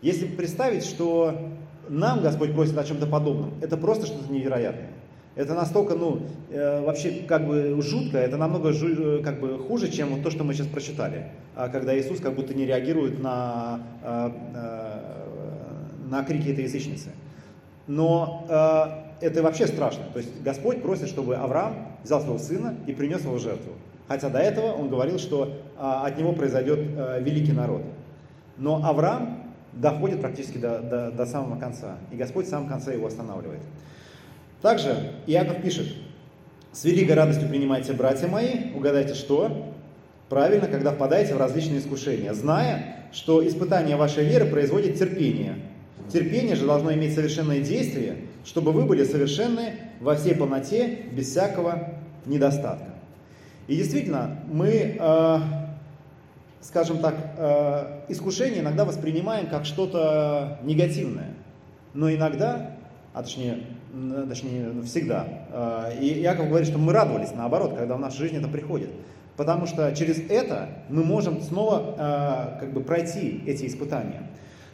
Если 0.00 0.26
представить, 0.26 0.84
что 0.84 1.50
нам 1.88 2.22
Господь 2.22 2.54
просит 2.54 2.78
о 2.78 2.84
чем-то 2.84 3.06
подобном, 3.06 3.54
это 3.62 3.76
просто 3.76 4.06
что-то 4.06 4.32
невероятное. 4.32 4.90
Это 5.36 5.54
настолько, 5.54 5.94
ну, 5.94 6.22
э, 6.50 6.80
вообще 6.82 7.24
как 7.26 7.46
бы 7.46 7.76
жутко, 7.82 8.18
это 8.18 8.36
намного 8.36 8.72
жу, 8.72 9.18
э, 9.18 9.22
как 9.22 9.40
бы 9.40 9.58
хуже, 9.58 9.90
чем 9.90 10.10
вот 10.10 10.22
то, 10.22 10.30
что 10.30 10.44
мы 10.44 10.54
сейчас 10.54 10.68
прочитали, 10.68 11.26
а 11.56 11.68
когда 11.68 11.98
Иисус 11.98 12.20
как 12.20 12.34
будто 12.34 12.54
не 12.54 12.66
реагирует 12.66 13.20
на, 13.20 13.80
э, 14.02 14.30
э, 14.54 16.08
на 16.08 16.24
крики 16.24 16.50
этой 16.50 16.64
язычницы. 16.64 17.10
Но 17.88 18.46
э, 19.20 19.26
это 19.26 19.42
вообще 19.42 19.66
страшно. 19.66 20.04
То 20.12 20.20
есть 20.20 20.42
Господь 20.42 20.82
просит, 20.82 21.08
чтобы 21.08 21.34
Авраам 21.34 21.74
взял 22.04 22.20
своего 22.20 22.38
сына 22.38 22.74
и 22.86 22.92
принес 22.92 23.22
его 23.22 23.34
в 23.34 23.40
жертву. 23.40 23.72
Хотя 24.06 24.28
до 24.28 24.38
этого 24.38 24.72
он 24.72 24.88
говорил, 24.88 25.18
что 25.18 25.46
э, 25.46 25.50
от 25.78 26.16
него 26.16 26.32
произойдет 26.32 26.78
э, 26.78 27.20
великий 27.22 27.52
народ. 27.52 27.82
Но 28.56 28.84
Авраам 28.84 29.52
доходит 29.72 30.20
практически 30.20 30.58
до, 30.58 30.78
до, 30.80 31.10
до 31.10 31.26
самого 31.26 31.58
конца. 31.58 31.96
И 32.12 32.16
Господь 32.16 32.46
в 32.46 32.50
самом 32.50 32.68
конце 32.68 32.94
его 32.94 33.08
останавливает. 33.08 33.62
Также 34.64 35.10
Иаков 35.26 35.60
пишет, 35.60 35.88
«С 36.72 36.84
великой 36.84 37.12
радостью 37.12 37.50
принимайте, 37.50 37.92
братья 37.92 38.28
мои, 38.28 38.72
угадайте 38.74 39.12
что? 39.12 39.74
Правильно, 40.30 40.68
когда 40.68 40.90
впадаете 40.90 41.34
в 41.34 41.36
различные 41.36 41.80
искушения, 41.80 42.32
зная, 42.32 43.10
что 43.12 43.46
испытание 43.46 43.96
вашей 43.96 44.24
веры 44.24 44.46
производит 44.46 44.98
терпение. 44.98 45.56
Терпение 46.10 46.56
же 46.56 46.64
должно 46.64 46.94
иметь 46.94 47.14
совершенное 47.14 47.60
действие, 47.60 48.16
чтобы 48.46 48.72
вы 48.72 48.86
были 48.86 49.04
совершенны 49.04 49.80
во 50.00 50.14
всей 50.14 50.34
полноте, 50.34 51.00
без 51.12 51.28
всякого 51.28 51.90
недостатка. 52.24 52.94
И 53.66 53.76
действительно, 53.76 54.38
мы, 54.50 54.96
э, 54.98 55.38
скажем 56.62 57.00
так, 57.00 57.34
э, 57.36 58.00
искушение 58.08 58.60
иногда 58.60 58.86
воспринимаем 58.86 59.46
как 59.46 59.66
что-то 59.66 60.58
негативное. 60.62 61.34
Но 61.92 62.10
иногда, 62.10 62.70
а 63.12 63.22
точнее 63.22 63.58
точнее, 64.28 64.70
всегда. 64.84 65.26
А, 65.50 65.90
и 65.90 66.20
Яков 66.20 66.48
говорит, 66.48 66.68
что 66.68 66.78
мы 66.78 66.92
радовались, 66.92 67.32
наоборот, 67.34 67.74
когда 67.76 67.96
в 67.96 68.00
нашей 68.00 68.18
жизни 68.18 68.38
это 68.38 68.48
приходит. 68.48 68.90
Потому 69.36 69.66
что 69.66 69.94
через 69.94 70.18
это 70.30 70.68
мы 70.88 71.02
можем 71.04 71.40
снова 71.40 71.94
а, 71.98 72.58
как 72.60 72.72
бы 72.72 72.80
пройти 72.80 73.42
эти 73.46 73.66
испытания. 73.66 74.22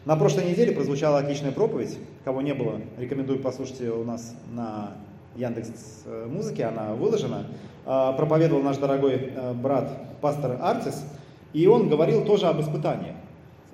На 0.05 0.17
прошлой 0.17 0.51
неделе 0.51 0.73
прозвучала 0.73 1.19
отличная 1.19 1.53
проповедь. 1.53 1.99
Кого 2.25 2.41
не 2.41 2.55
было, 2.55 2.81
рекомендую 2.99 3.39
послушать 3.41 3.81
ее 3.81 3.93
у 3.93 4.05
нас 4.05 4.35
на 4.53 4.93
Яндекс 5.37 5.71
э, 6.07 6.27
Музыке, 6.27 6.65
она 6.65 6.95
выложена. 6.95 7.47
Проповедовал 7.85 8.63
наш 8.63 8.77
дорогой 8.77 9.33
э, 9.35 9.53
брат, 9.55 9.91
пастор 10.21 10.59
Арцис, 10.61 11.03
и 11.53 11.67
он 11.67 11.89
говорил 11.89 12.25
тоже 12.25 12.47
об 12.47 12.61
испытаниях. 12.61 13.17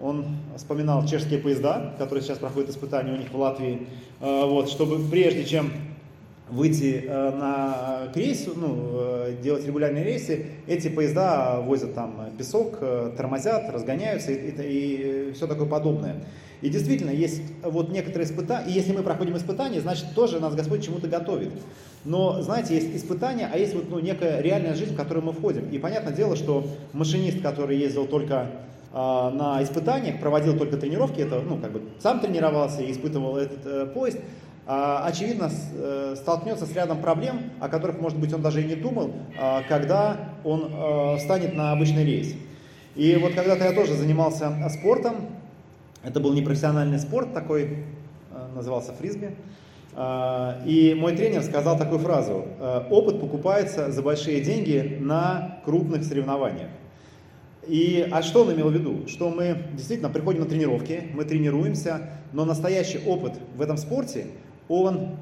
Он 0.01 0.27
вспоминал 0.57 1.07
чешские 1.07 1.39
поезда, 1.39 1.95
которые 1.99 2.23
сейчас 2.23 2.39
проходят 2.39 2.71
испытания 2.71 3.13
у 3.13 3.17
них 3.17 3.31
в 3.31 3.39
Латвии, 3.39 3.87
э, 4.21 4.45
вот, 4.45 4.69
чтобы 4.69 4.99
прежде 5.11 5.45
чем 5.45 5.73
выйти 6.49 7.05
э, 7.07 7.31
на 7.31 8.09
к 8.13 8.17
рейсу, 8.17 8.53
ну, 8.57 8.77
э, 8.93 9.37
делать 9.43 9.67
регулярные 9.67 10.05
рейсы, 10.05 10.47
эти 10.67 10.89
поезда 10.89 11.61
возят 11.61 11.95
там 11.95 12.31
песок, 12.39 12.79
тормозят, 13.17 13.69
разгоняются 13.71 14.33
и, 14.33 14.51
и, 14.51 15.31
и 15.31 15.33
все 15.33 15.47
такое 15.47 15.67
подобное. 15.67 16.25
И 16.63 16.71
действительно, 16.71 17.11
есть 17.11 17.43
вот 17.63 17.91
некоторые 17.91 18.27
испытания, 18.27 18.71
и 18.71 18.73
если 18.73 18.93
мы 18.93 19.03
проходим 19.03 19.37
испытания, 19.37 19.81
значит 19.81 20.15
тоже 20.15 20.41
нас 20.41 20.55
Господь 20.55 20.85
чему-то 20.85 21.07
готовит. 21.07 21.53
Но, 22.05 22.41
знаете, 22.41 22.75
есть 22.75 22.97
испытания, 22.97 23.51
а 23.53 23.59
есть 23.59 23.75
вот 23.75 23.91
ну, 23.91 23.99
некая 23.99 24.41
реальная 24.41 24.75
жизнь, 24.75 24.95
в 24.95 24.97
которую 24.97 25.27
мы 25.27 25.33
входим. 25.33 25.69
И 25.71 25.79
понятное 25.79 26.15
дело, 26.15 26.37
что 26.37 26.67
машинист, 26.93 27.43
который 27.43 27.77
ездил 27.77 28.07
только 28.07 28.47
на 28.95 29.63
испытаниях, 29.63 30.21
проводил 30.21 30.57
только 30.57 30.79
тренировки, 30.79 31.21
это, 31.21 31.43
ну, 31.43 31.59
как 31.59 31.73
бы 31.73 31.83
сам 31.99 32.21
тренировался 32.21 32.81
и 32.81 32.91
испытывал 32.91 33.37
этот 33.37 33.67
э, 33.67 33.87
поезд, 33.93 34.19
очевидно, 34.67 35.49
э, 35.75 36.15
столкнется 36.17 36.67
с 36.67 36.73
рядом 36.73 37.01
проблем, 37.01 37.53
о 37.61 37.69
которых, 37.69 38.01
может 38.01 38.19
быть, 38.19 38.35
он 38.35 38.43
даже 38.43 38.63
и 38.63 38.65
не 38.65 38.75
думал, 38.75 39.13
а, 39.39 39.63
когда 39.69 40.31
он 40.43 40.73
э, 40.73 41.17
встанет 41.19 41.55
на 41.55 41.71
обычный 41.71 42.05
рейс. 42.05 42.35
И 42.97 43.15
вот 43.17 43.35
когда-то 43.35 43.65
я 43.65 43.73
тоже 43.73 43.95
занимался 43.95 44.53
спортом, 44.71 45.29
это 46.03 46.19
был 46.19 46.33
непрофессиональный 46.33 46.99
спорт 46.99 47.33
такой, 47.33 47.85
назывался 48.55 48.93
фрисби, 48.93 49.37
и 50.65 50.97
мой 50.99 51.17
тренер 51.17 51.43
сказал 51.43 51.77
такую 51.77 51.99
фразу, 51.99 52.47
опыт 52.91 53.21
покупается 53.21 53.91
за 53.91 54.03
большие 54.03 54.41
деньги 54.41 54.99
на 55.01 55.59
крупных 55.65 56.05
соревнованиях. 56.05 56.71
И, 57.67 58.09
а 58.11 58.23
что 58.23 58.43
он 58.43 58.55
имел 58.55 58.69
в 58.69 58.73
виду? 58.73 59.09
Что 59.09 59.31
мы 59.31 59.65
действительно 59.73 60.09
приходим 60.09 60.41
на 60.41 60.47
тренировки, 60.47 61.09
мы 61.13 61.25
тренируемся, 61.25 62.11
но 62.33 62.45
настоящий 62.45 63.01
опыт 63.05 63.33
в 63.57 63.61
этом 63.61 63.77
спорте, 63.77 64.27
он, 64.69 65.17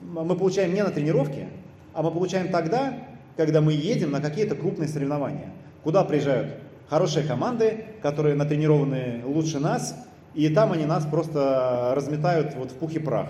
мы 0.00 0.36
получаем 0.36 0.74
не 0.74 0.82
на 0.82 0.90
тренировке, 0.90 1.48
а 1.94 2.02
мы 2.02 2.10
получаем 2.10 2.48
тогда, 2.48 2.94
когда 3.36 3.60
мы 3.60 3.72
едем 3.72 4.10
на 4.10 4.20
какие-то 4.20 4.54
крупные 4.54 4.88
соревнования. 4.88 5.50
Куда 5.82 6.04
приезжают 6.04 6.54
хорошие 6.88 7.26
команды, 7.26 7.86
которые 8.02 8.34
натренированы 8.34 9.22
лучше 9.24 9.58
нас, 9.58 9.96
и 10.34 10.48
там 10.48 10.72
они 10.72 10.84
нас 10.84 11.06
просто 11.06 11.92
разметают 11.94 12.54
вот 12.54 12.70
в 12.70 12.74
пух 12.74 12.92
и 12.94 12.98
прах. 12.98 13.28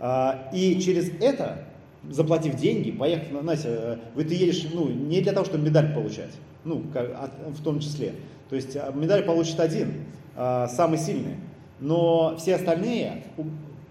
А, 0.00 0.48
и 0.52 0.80
через 0.80 1.10
это, 1.20 1.64
заплатив 2.08 2.54
деньги, 2.56 2.90
поехав, 2.90 3.28
знаете, 3.42 3.98
вы 4.14 4.24
ты 4.24 4.34
едешь 4.34 4.68
ну, 4.72 4.88
не 4.88 5.20
для 5.20 5.32
того, 5.32 5.44
чтобы 5.44 5.64
медаль 5.64 5.92
получать, 5.92 6.32
ну, 6.64 6.82
в 7.48 7.62
том 7.62 7.80
числе. 7.80 8.12
То 8.48 8.56
есть 8.56 8.76
а, 8.76 8.92
медаль 8.92 9.24
получит 9.24 9.58
один, 9.60 10.04
а, 10.36 10.68
самый 10.68 10.98
сильный. 10.98 11.36
Но 11.80 12.36
все 12.38 12.56
остальные, 12.56 13.24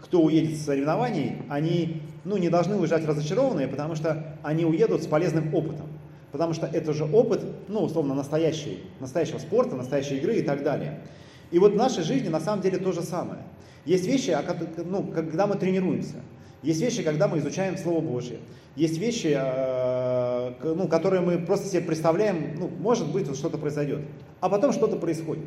кто 0.07 0.21
уедет 0.21 0.57
с 0.57 0.65
соревнований, 0.65 1.37
они 1.49 2.01
ну, 2.23 2.37
не 2.37 2.49
должны 2.49 2.77
уезжать 2.77 3.05
разочарованные, 3.05 3.67
потому 3.67 3.95
что 3.95 4.37
они 4.41 4.65
уедут 4.65 5.03
с 5.03 5.07
полезным 5.07 5.53
опытом. 5.53 5.87
Потому 6.31 6.53
что 6.53 6.65
это 6.65 6.93
же 6.93 7.03
опыт, 7.05 7.43
ну, 7.67 7.83
условно, 7.83 8.13
настоящий, 8.13 8.83
настоящего 8.99 9.37
спорта, 9.37 9.75
настоящей 9.75 10.17
игры 10.17 10.37
и 10.37 10.41
так 10.41 10.63
далее. 10.63 11.01
И 11.51 11.59
вот 11.59 11.73
в 11.73 11.75
нашей 11.75 12.03
жизни 12.03 12.29
на 12.29 12.39
самом 12.39 12.61
деле 12.61 12.77
то 12.77 12.91
же 12.91 13.01
самое. 13.01 13.41
Есть 13.85 14.05
вещи, 14.07 14.37
ну, 14.85 15.03
когда 15.03 15.45
мы 15.45 15.55
тренируемся. 15.55 16.15
Есть 16.63 16.81
вещи, 16.81 17.03
когда 17.03 17.27
мы 17.27 17.39
изучаем 17.39 17.77
Слово 17.77 18.01
Божье. 18.01 18.39
Есть 18.75 18.97
вещи, 18.97 19.33
а, 19.37 20.53
ну, 20.63 20.87
которые 20.87 21.21
мы 21.21 21.39
просто 21.39 21.67
себе 21.67 21.81
представляем, 21.81 22.57
ну, 22.59 22.69
может 22.79 23.11
быть, 23.11 23.27
вот 23.27 23.37
что-то 23.37 23.57
произойдет. 23.57 24.01
А 24.39 24.49
потом 24.49 24.71
что-то 24.71 24.97
происходит. 24.97 25.45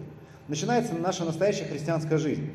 Начинается 0.48 0.94
наша 0.94 1.24
настоящая 1.24 1.64
христианская 1.64 2.18
жизнь. 2.18 2.50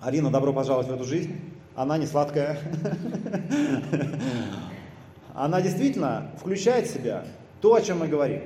Арина, 0.00 0.30
добро 0.30 0.54
пожаловать 0.54 0.88
в 0.88 0.94
эту 0.94 1.04
жизнь. 1.04 1.38
Она 1.76 1.98
не 1.98 2.06
сладкая. 2.06 2.58
Она 5.34 5.60
действительно 5.60 6.30
включает 6.40 6.86
в 6.86 6.94
себя 6.94 7.24
то, 7.60 7.74
о 7.74 7.82
чем 7.82 7.98
мы 7.98 8.08
говорим. 8.08 8.40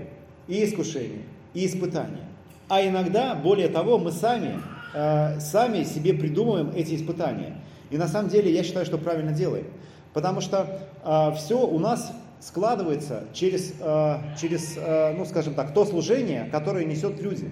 И 0.49 0.65
искушение, 0.65 1.23
и 1.55 1.65
испытания. 1.65 2.25
А 2.69 2.85
иногда, 2.85 3.37
более 3.37 3.69
того, 3.69 3.99
мы 3.99 4.11
сами, 4.11 4.61
э, 4.95 5.39
сами 5.39 5.85
себе 5.85 6.13
придумываем 6.13 6.73
эти 6.75 6.97
испытания. 6.97 7.57
И 7.91 7.99
на 7.99 8.09
самом 8.09 8.31
деле 8.31 8.53
я 8.53 8.65
считаю, 8.65 8.85
что 8.85 8.99
правильно 8.99 9.33
делаем. 9.33 9.67
Потому 10.13 10.41
что 10.41 10.81
э, 11.05 11.35
все 11.37 11.65
у 11.65 11.79
нас 11.79 12.13
складывается 12.41 13.25
через, 13.33 13.75
э, 13.81 14.17
через 14.41 14.77
э, 14.77 15.15
ну 15.17 15.25
скажем 15.25 15.55
так, 15.55 15.73
то 15.73 15.85
служение, 15.85 16.49
которое 16.51 16.85
несет 16.85 17.23
люди. 17.23 17.49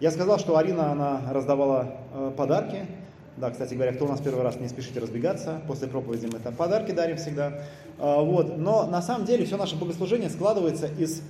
Я 0.00 0.10
сказал, 0.10 0.40
что 0.40 0.56
Арина, 0.56 0.90
она 0.90 1.20
раздавала 1.30 1.94
э, 2.12 2.32
подарки. 2.36 2.86
Да, 3.40 3.50
кстати 3.50 3.74
говоря, 3.74 3.92
кто 3.92 4.04
у 4.06 4.08
нас 4.08 4.20
первый 4.20 4.42
раз, 4.42 4.58
не 4.58 4.68
спешите 4.68 4.98
разбегаться. 4.98 5.60
После 5.68 5.86
проповеди 5.86 6.26
мы 6.26 6.40
там 6.40 6.54
подарки 6.54 6.90
дарим 6.90 7.16
всегда. 7.18 7.60
Э, 7.98 8.20
вот. 8.20 8.58
Но 8.58 8.86
на 8.86 9.00
самом 9.00 9.26
деле 9.26 9.44
все 9.46 9.56
наше 9.56 9.76
богослужение 9.76 10.28
складывается 10.28 10.86
из, 10.86 11.22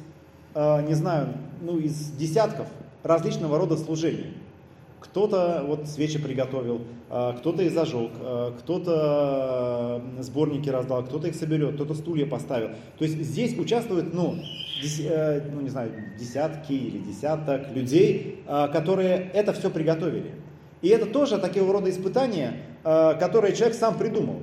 э, 0.54 0.82
не 0.86 0.94
знаю, 0.94 1.34
ну, 1.60 1.78
из 1.78 2.10
десятков 2.12 2.66
различного 3.02 3.58
рода 3.58 3.76
служений. 3.76 4.34
Кто-то 5.00 5.64
вот 5.66 5.86
свечи 5.86 6.18
приготовил, 6.18 6.82
а, 7.08 7.32
кто-то 7.34 7.62
их 7.62 7.72
зажег, 7.72 8.10
а, 8.20 8.52
кто-то 8.58 10.02
сборники 10.20 10.68
раздал, 10.68 11.04
кто-то 11.04 11.28
их 11.28 11.36
соберет, 11.36 11.76
кто-то 11.76 11.94
стулья 11.94 12.26
поставил. 12.26 12.70
То 12.98 13.04
есть 13.04 13.16
здесь 13.22 13.56
участвуют, 13.56 14.12
ну, 14.12 14.34
дес, 14.82 15.00
э, 15.00 15.48
ну 15.52 15.60
не 15.60 15.68
знаю, 15.68 15.92
десятки 16.18 16.72
или 16.72 16.98
десяток 16.98 17.70
людей, 17.70 18.42
которые 18.46 19.30
это 19.34 19.52
все 19.52 19.70
приготовили. 19.70 20.32
И 20.82 20.88
это 20.88 21.06
тоже 21.06 21.38
такие 21.38 21.64
рода 21.64 21.90
испытания, 21.90 22.62
которые 22.82 23.54
человек 23.54 23.76
сам 23.76 23.98
придумал. 23.98 24.36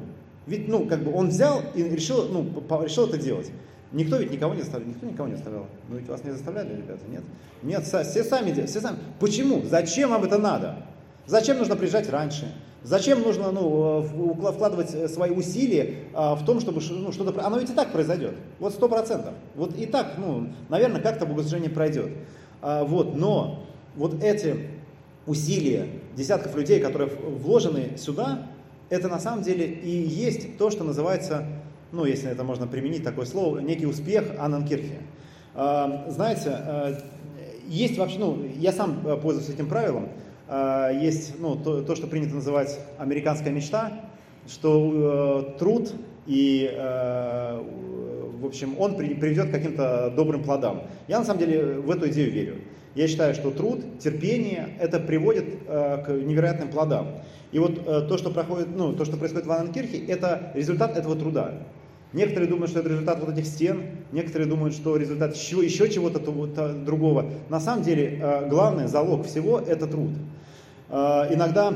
Ведь, 0.48 0.68
ну, 0.68 0.86
как 0.86 1.04
бы 1.04 1.14
он 1.14 1.30
взял 1.30 1.62
и 1.74 1.84
решил, 1.84 2.28
ну, 2.30 2.46
решил 2.84 3.08
это 3.08 3.18
делать. 3.18 3.52
Никто 3.92 4.18
ведь 4.18 4.32
никого 4.32 4.54
не 4.54 4.62
заставлял, 4.62 4.90
никто 4.90 5.06
никого 5.06 5.28
не 5.30 5.36
заставлял. 5.36 5.68
Ну 5.90 5.98
ведь 5.98 6.08
вас 6.10 6.24
не 6.24 6.32
заставляли, 6.32 6.76
ребята, 6.76 7.00
нет? 7.10 7.24
Нет, 7.64 7.84
все 7.84 8.24
сами 8.24 8.52
делают, 8.52 8.70
все 8.70 8.82
сами. 8.82 8.98
Почему? 9.20 9.64
Зачем 9.64 10.10
вам 10.10 10.24
это 10.24 10.38
надо? 10.38 10.76
Зачем 11.28 11.58
нужно 11.58 11.76
приезжать 11.76 12.10
раньше? 12.10 12.54
Зачем 12.84 13.22
нужно 13.22 13.52
ну, 13.52 14.04
вкладывать 14.52 14.94
э, 14.94 15.08
свои 15.08 15.32
усилия 15.32 15.96
в 16.14 16.44
том, 16.46 16.60
чтобы 16.60 16.82
ну, 16.92 17.12
что-то... 17.12 17.44
Оно 17.44 17.58
ведь 17.58 17.72
и 17.72 17.74
так 17.74 17.92
произойдет. 17.92 18.36
Вот 18.60 18.74
сто 18.74 18.88
процентов. 18.88 19.34
Вот 19.56 19.76
и 19.76 19.88
так, 19.88 20.14
ну, 20.18 20.50
наверное, 20.70 21.02
как-то 21.02 21.26
богослужение 21.26 21.72
пройдет. 21.72 22.12
А, 22.62 22.84
вот, 22.84 23.16
но 23.16 23.66
вот 23.96 24.22
эти 24.24 24.68
усилия 25.28 25.88
десятков 26.16 26.56
людей, 26.56 26.80
которые 26.80 27.10
вложены 27.10 27.98
сюда, 27.98 28.48
это 28.90 29.08
на 29.08 29.20
самом 29.20 29.44
деле 29.44 29.66
и 29.66 29.90
есть 29.90 30.58
то, 30.58 30.70
что 30.70 30.84
называется 30.84 31.46
ну, 31.96 32.06
если 32.06 32.30
это 32.30 32.44
можно 32.44 32.68
применить 32.68 33.04
такое 33.04 33.26
слово, 33.26 33.60
некий 33.60 33.86
успех 33.86 34.26
Анненкирхе. 34.38 35.00
А, 35.54 36.06
знаете, 36.10 36.50
а, 36.50 36.98
есть 37.68 37.98
вообще, 37.98 38.20
ну, 38.20 38.46
я 38.58 38.72
сам 38.72 39.02
пользуюсь 39.22 39.50
этим 39.50 39.68
правилом, 39.68 40.10
а, 40.48 40.92
есть 40.92 41.40
ну, 41.40 41.56
то, 41.56 41.82
то, 41.82 41.96
что 41.96 42.08
принято 42.08 42.36
называть 42.36 42.80
американская 42.98 43.54
мечта, 43.54 43.94
что 44.48 45.54
э, 45.56 45.58
труд 45.58 45.92
и, 46.28 46.70
э, 46.72 47.64
в 48.40 48.46
общем, 48.46 48.76
он 48.78 48.96
приведет 48.96 49.48
к 49.48 49.52
каким-то 49.52 50.14
добрым 50.16 50.44
плодам. 50.44 50.84
Я 51.08 51.18
на 51.18 51.26
самом 51.26 51.40
деле 51.40 51.80
в 51.80 51.90
эту 51.90 52.10
идею 52.10 52.32
верю. 52.32 52.56
Я 52.96 53.08
считаю, 53.08 53.36
что 53.36 53.52
труд, 53.52 54.00
терпение, 54.00 54.70
это 54.80 55.00
приводит 55.00 55.46
э, 55.68 56.04
к 56.06 56.10
невероятным 56.10 56.70
плодам. 56.70 57.20
И 57.52 57.60
вот 57.60 57.86
то, 57.86 58.18
что, 58.18 58.32
проходит, 58.32 58.70
ну, 58.76 58.94
то, 58.94 59.06
что 59.06 59.16
происходит 59.16 59.46
в 59.46 59.52
Анненкирхе, 59.52 60.06
это 60.08 60.52
результат 60.56 60.98
этого 60.98 61.16
труда. 61.16 61.54
Некоторые 62.16 62.50
думают, 62.50 62.72
что 62.72 62.80
это 62.80 62.88
результат 62.88 63.20
вот 63.20 63.30
этих 63.30 63.46
стен, 63.46 63.82
некоторые 64.14 64.48
думают, 64.48 64.74
что 64.74 64.96
результат 64.96 65.36
еще, 65.36 65.58
еще 65.58 65.90
чего-то 65.90 66.20
другого. 66.74 67.26
На 67.50 67.60
самом 67.60 67.84
деле, 67.84 68.20
э, 68.22 68.48
главный 68.48 68.88
залог 68.88 69.26
всего– 69.26 69.60
это 69.68 69.86
труд. 69.86 70.12
Э, 70.90 71.28
иногда 71.34 71.74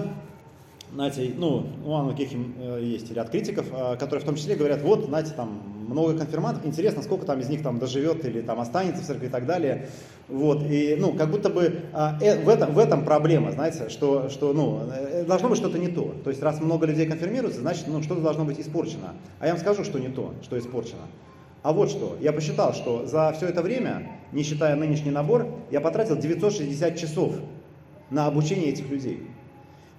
знаете, 0.94 1.32
ну, 1.38 1.68
у 1.86 1.94
Анны 1.94 2.16
Кехим 2.16 2.56
э, 2.60 2.82
есть 2.84 3.12
ряд 3.12 3.30
критиков, 3.30 3.68
которые 4.00 4.22
в 4.22 4.26
том 4.26 4.36
числе 4.36 4.56
говорят, 4.56 4.82
вот, 4.82 5.06
знаете, 5.06 5.32
там 5.36 5.62
много 5.90 6.18
конфирмантов, 6.18 6.66
интересно, 6.66 7.02
сколько 7.02 7.26
там 7.26 7.40
из 7.40 7.50
них 7.50 7.64
там 7.64 7.80
доживет 7.80 8.24
или 8.26 8.42
там 8.42 8.60
останется 8.60 9.02
в 9.02 9.06
церкви 9.06 9.26
и 9.26 9.30
так 9.30 9.46
далее. 9.46 9.90
Вот, 10.28 10.64
и, 10.64 10.96
ну, 11.00 11.14
как 11.14 11.32
будто 11.32 11.50
бы 11.50 11.82
а, 11.94 12.18
э, 12.22 12.44
в, 12.44 12.50
этом, 12.50 12.74
в 12.74 12.80
этом 12.80 13.04
проблема, 13.04 13.52
знаете, 13.52 13.90
что, 13.90 14.30
что 14.30 14.54
ну, 14.54 14.82
э, 14.92 15.26
должно 15.26 15.50
быть 15.50 15.58
что-то 15.58 15.80
не 15.80 15.88
то. 15.88 16.14
То 16.24 16.30
есть, 16.30 16.42
раз 16.42 16.62
много 16.62 16.86
людей 16.86 17.08
конфирмируются, 17.08 17.62
значит, 17.62 17.86
ну, 17.88 18.04
что-то 18.04 18.22
должно 18.22 18.46
быть 18.46 18.60
испорчено. 18.60 19.16
А 19.40 19.48
я 19.48 19.54
вам 19.54 19.62
скажу, 19.62 19.84
что 19.84 20.00
не 20.00 20.10
то, 20.10 20.34
что 20.44 20.58
испорчено. 20.58 21.02
А 21.64 21.74
вот 21.74 21.90
что, 21.90 22.16
я 22.22 22.32
посчитал, 22.32 22.74
что 22.74 23.06
за 23.06 23.34
все 23.36 23.48
это 23.48 23.62
время, 23.62 24.20
не 24.32 24.44
считая 24.44 24.76
нынешний 24.76 25.12
набор, 25.12 25.48
я 25.72 25.82
потратил 25.82 26.16
960 26.16 26.98
часов 26.98 27.34
на 28.12 28.28
обучение 28.28 28.70
этих 28.70 28.90
людей. 28.90 29.28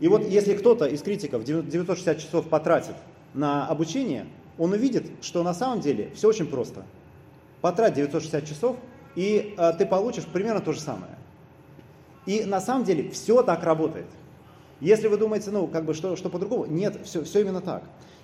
И 0.01 0.09
вот 0.09 0.27
если 0.27 0.55
кто-то 0.55 0.87
из 0.87 1.03
критиков 1.03 1.45
960 1.45 2.19
часов 2.19 2.49
потратит 2.49 2.97
на 3.35 3.67
обучение, 3.69 4.27
он 4.59 4.73
увидит, 4.73 5.07
что 5.23 5.43
на 5.43 5.55
самом 5.55 5.81
деле 5.81 6.11
все 6.15 6.29
очень 6.29 6.47
просто. 6.47 6.85
Потрать 7.61 7.95
960 7.95 8.47
часов, 8.47 8.77
и 9.15 9.55
э, 9.57 9.73
ты 9.77 9.87
получишь 9.87 10.25
примерно 10.25 10.61
то 10.61 10.73
же 10.73 10.81
самое. 10.81 11.13
И 12.27 12.45
на 12.45 12.61
самом 12.61 12.85
деле 12.85 13.11
все 13.11 13.43
так 13.43 13.63
работает. 13.63 14.07
Если 14.81 15.09
вы 15.09 15.19
думаете, 15.19 15.51
ну, 15.51 15.67
как 15.67 15.85
бы, 15.85 15.95
что, 15.95 16.17
что 16.17 16.31
по-другому, 16.31 16.67
нет, 16.67 17.01
все, 17.05 17.23
все 17.23 17.41
именно 17.41 17.61
так. 17.61 17.83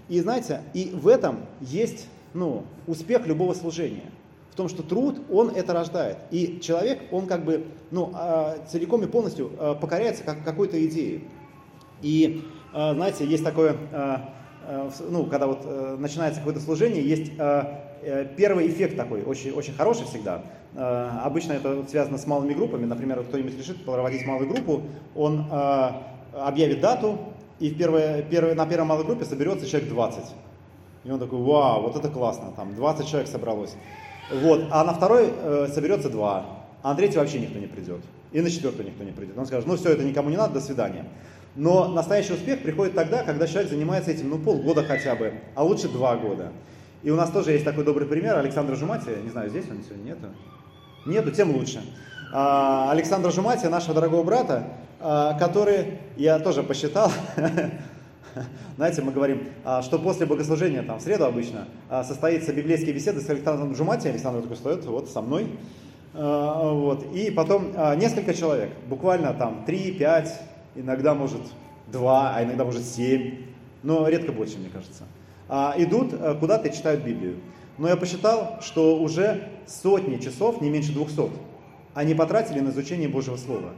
И 0.09 0.20
знаете, 0.20 0.62
и 0.72 0.90
в 0.94 1.09
этом 1.09 1.40
есть, 1.61 2.07
ну, 2.33 2.64
успех 2.87 3.27
любого 3.27 3.53
служения. 3.53 4.11
В 4.50 4.55
том, 4.55 4.70
что 4.70 4.83
труд, 4.83 5.20
он 5.31 5.50
это 5.50 5.74
рождает. 5.74 6.16
И 6.31 6.61
человек, 6.62 7.03
он 7.11 7.27
как 7.27 7.44
бы, 7.44 7.66
ну, 7.90 8.12
э, 8.14 8.59
целиком 8.70 9.03
и 9.03 9.07
полностью 9.07 9.53
э, 9.59 9.74
покоряется 9.79 10.24
как, 10.24 10.42
какой-то 10.44 10.83
идее. 10.87 11.22
И, 12.02 12.42
э, 12.74 12.94
знаете, 12.94 13.26
есть 13.26 13.44
такое 13.44 13.76
Э, 14.66 14.90
ну, 15.09 15.24
когда 15.26 15.46
вот 15.46 15.61
э, 15.64 15.96
начинается 15.98 16.40
какое-то 16.40 16.61
служение, 16.61 17.06
есть 17.06 17.32
э, 17.38 18.26
первый 18.37 18.68
эффект 18.68 18.96
такой, 18.96 19.22
очень, 19.22 19.52
очень 19.52 19.72
хороший 19.74 20.06
всегда. 20.06 20.42
Обычно 20.74 21.54
это 21.54 21.85
связано 21.88 22.18
с 22.18 22.26
малыми 22.26 22.52
группами. 22.52 22.85
Например, 22.85 23.22
кто-нибудь 23.22 23.56
решит 23.56 23.82
проводить 23.82 24.26
малую 24.26 24.50
группу, 24.50 24.82
он 25.14 25.46
объявит 26.35 26.80
дату, 26.80 27.18
и 27.59 27.70
в 27.70 27.78
первой, 27.78 28.22
первой, 28.22 28.54
на 28.54 28.66
первой 28.66 28.85
малой 28.85 29.06
группе 29.06 29.24
соберется 29.24 29.66
человек 29.66 29.88
20. 29.88 30.20
И 31.04 31.11
он 31.11 31.18
такой, 31.18 31.38
вау, 31.38 31.80
вот 31.85 31.96
это 31.96 32.11
классно, 32.11 32.52
там 32.54 32.74
20 32.74 33.09
человек 33.09 33.26
собралось. 33.26 33.74
Вот. 34.30 34.66
А 34.70 34.85
на 34.85 34.92
второй 34.92 35.32
э, 35.35 35.68
соберется 35.72 36.11
2, 36.11 36.46
а 36.82 36.88
на 36.90 36.94
третий 36.94 37.16
вообще 37.16 37.40
никто 37.40 37.59
не 37.59 37.66
придет. 37.66 38.02
И 38.32 38.42
на 38.42 38.50
четвертую 38.50 38.87
никто 38.87 39.02
не 39.02 39.12
придет. 39.12 39.38
Он 39.38 39.46
скажет, 39.46 39.66
ну 39.66 39.76
все, 39.76 39.92
это 39.92 40.04
никому 40.04 40.28
не 40.28 40.37
надо, 40.37 40.54
до 40.54 40.61
свидания. 40.61 41.06
Но 41.57 41.88
настоящий 41.88 42.35
успех 42.35 42.62
приходит 42.62 42.95
тогда, 42.95 43.23
когда 43.23 43.47
человек 43.47 43.71
занимается 43.71 44.11
этим 44.11 44.29
ну 44.29 44.38
полгода 44.38 44.85
хотя 44.85 45.14
бы, 45.14 45.33
а 45.55 45.64
лучше 45.64 45.88
два 45.88 46.16
года. 46.16 46.53
И 47.03 47.11
у 47.11 47.16
нас 47.16 47.31
тоже 47.31 47.53
есть 47.53 47.64
такой 47.64 47.85
добрый 47.85 48.07
пример, 48.07 48.37
Александр 48.37 48.77
Жумати, 48.77 49.11
не 49.23 49.31
знаю, 49.31 49.49
здесь 49.49 49.64
он 49.71 49.83
сегодня 49.83 50.11
нету? 50.11 50.27
Нету, 51.07 51.31
тем 51.31 51.53
лучше. 51.53 51.81
А, 52.33 52.90
Александра 52.90 53.31
Жумати, 53.31 53.66
нашего 53.66 53.95
дорогого 53.95 54.23
брата, 54.23 54.64
а, 55.01 55.38
который, 55.38 55.99
я 56.16 56.38
тоже 56.40 56.62
посчитал, 56.62 57.11
знаете, 58.77 59.03
мы 59.03 59.12
говорим, 59.12 59.45
а, 59.64 59.83
что 59.83 59.99
после 59.99 60.27
богослужения, 60.27 60.83
там, 60.83 60.99
в 60.99 61.03
среду 61.03 61.25
обычно, 61.25 61.69
состоится 62.05 62.53
библейские 62.53 62.92
беседы 62.92 63.21
с 63.21 63.31
Александром 63.31 63.75
Жумати, 63.75 64.09
Александр 64.09 64.42
такой 64.42 64.57
стоит, 64.57 64.85
вот, 64.85 65.09
со 65.09 65.23
мной, 65.23 65.47
вот, 66.12 67.07
и 67.14 67.31
потом 67.31 67.73
несколько 67.99 68.35
человек, 68.35 68.71
буквально 68.88 69.33
там 69.35 69.64
3-5, 69.66 70.29
иногда 70.76 71.14
может 71.14 71.40
два, 71.86 72.34
а 72.34 72.44
иногда 72.44 72.64
может 72.64 72.84
семь, 72.84 73.46
но 73.82 74.08
редко 74.08 74.32
больше, 74.32 74.58
мне 74.58 74.68
кажется. 74.68 75.04
А, 75.48 75.74
идут 75.78 76.12
э, 76.12 76.34
куда-то 76.38 76.68
и 76.68 76.72
читают 76.72 77.04
Библию. 77.04 77.36
Но 77.78 77.88
я 77.88 77.96
посчитал, 77.96 78.58
что 78.62 78.98
уже 78.98 79.48
сотни 79.66 80.16
часов, 80.16 80.60
не 80.60 80.70
меньше 80.70 80.92
двухсот, 80.92 81.30
они 81.94 82.14
потратили 82.14 82.60
на 82.60 82.70
изучение 82.70 83.08
Божьего 83.08 83.36
Слова. 83.36 83.70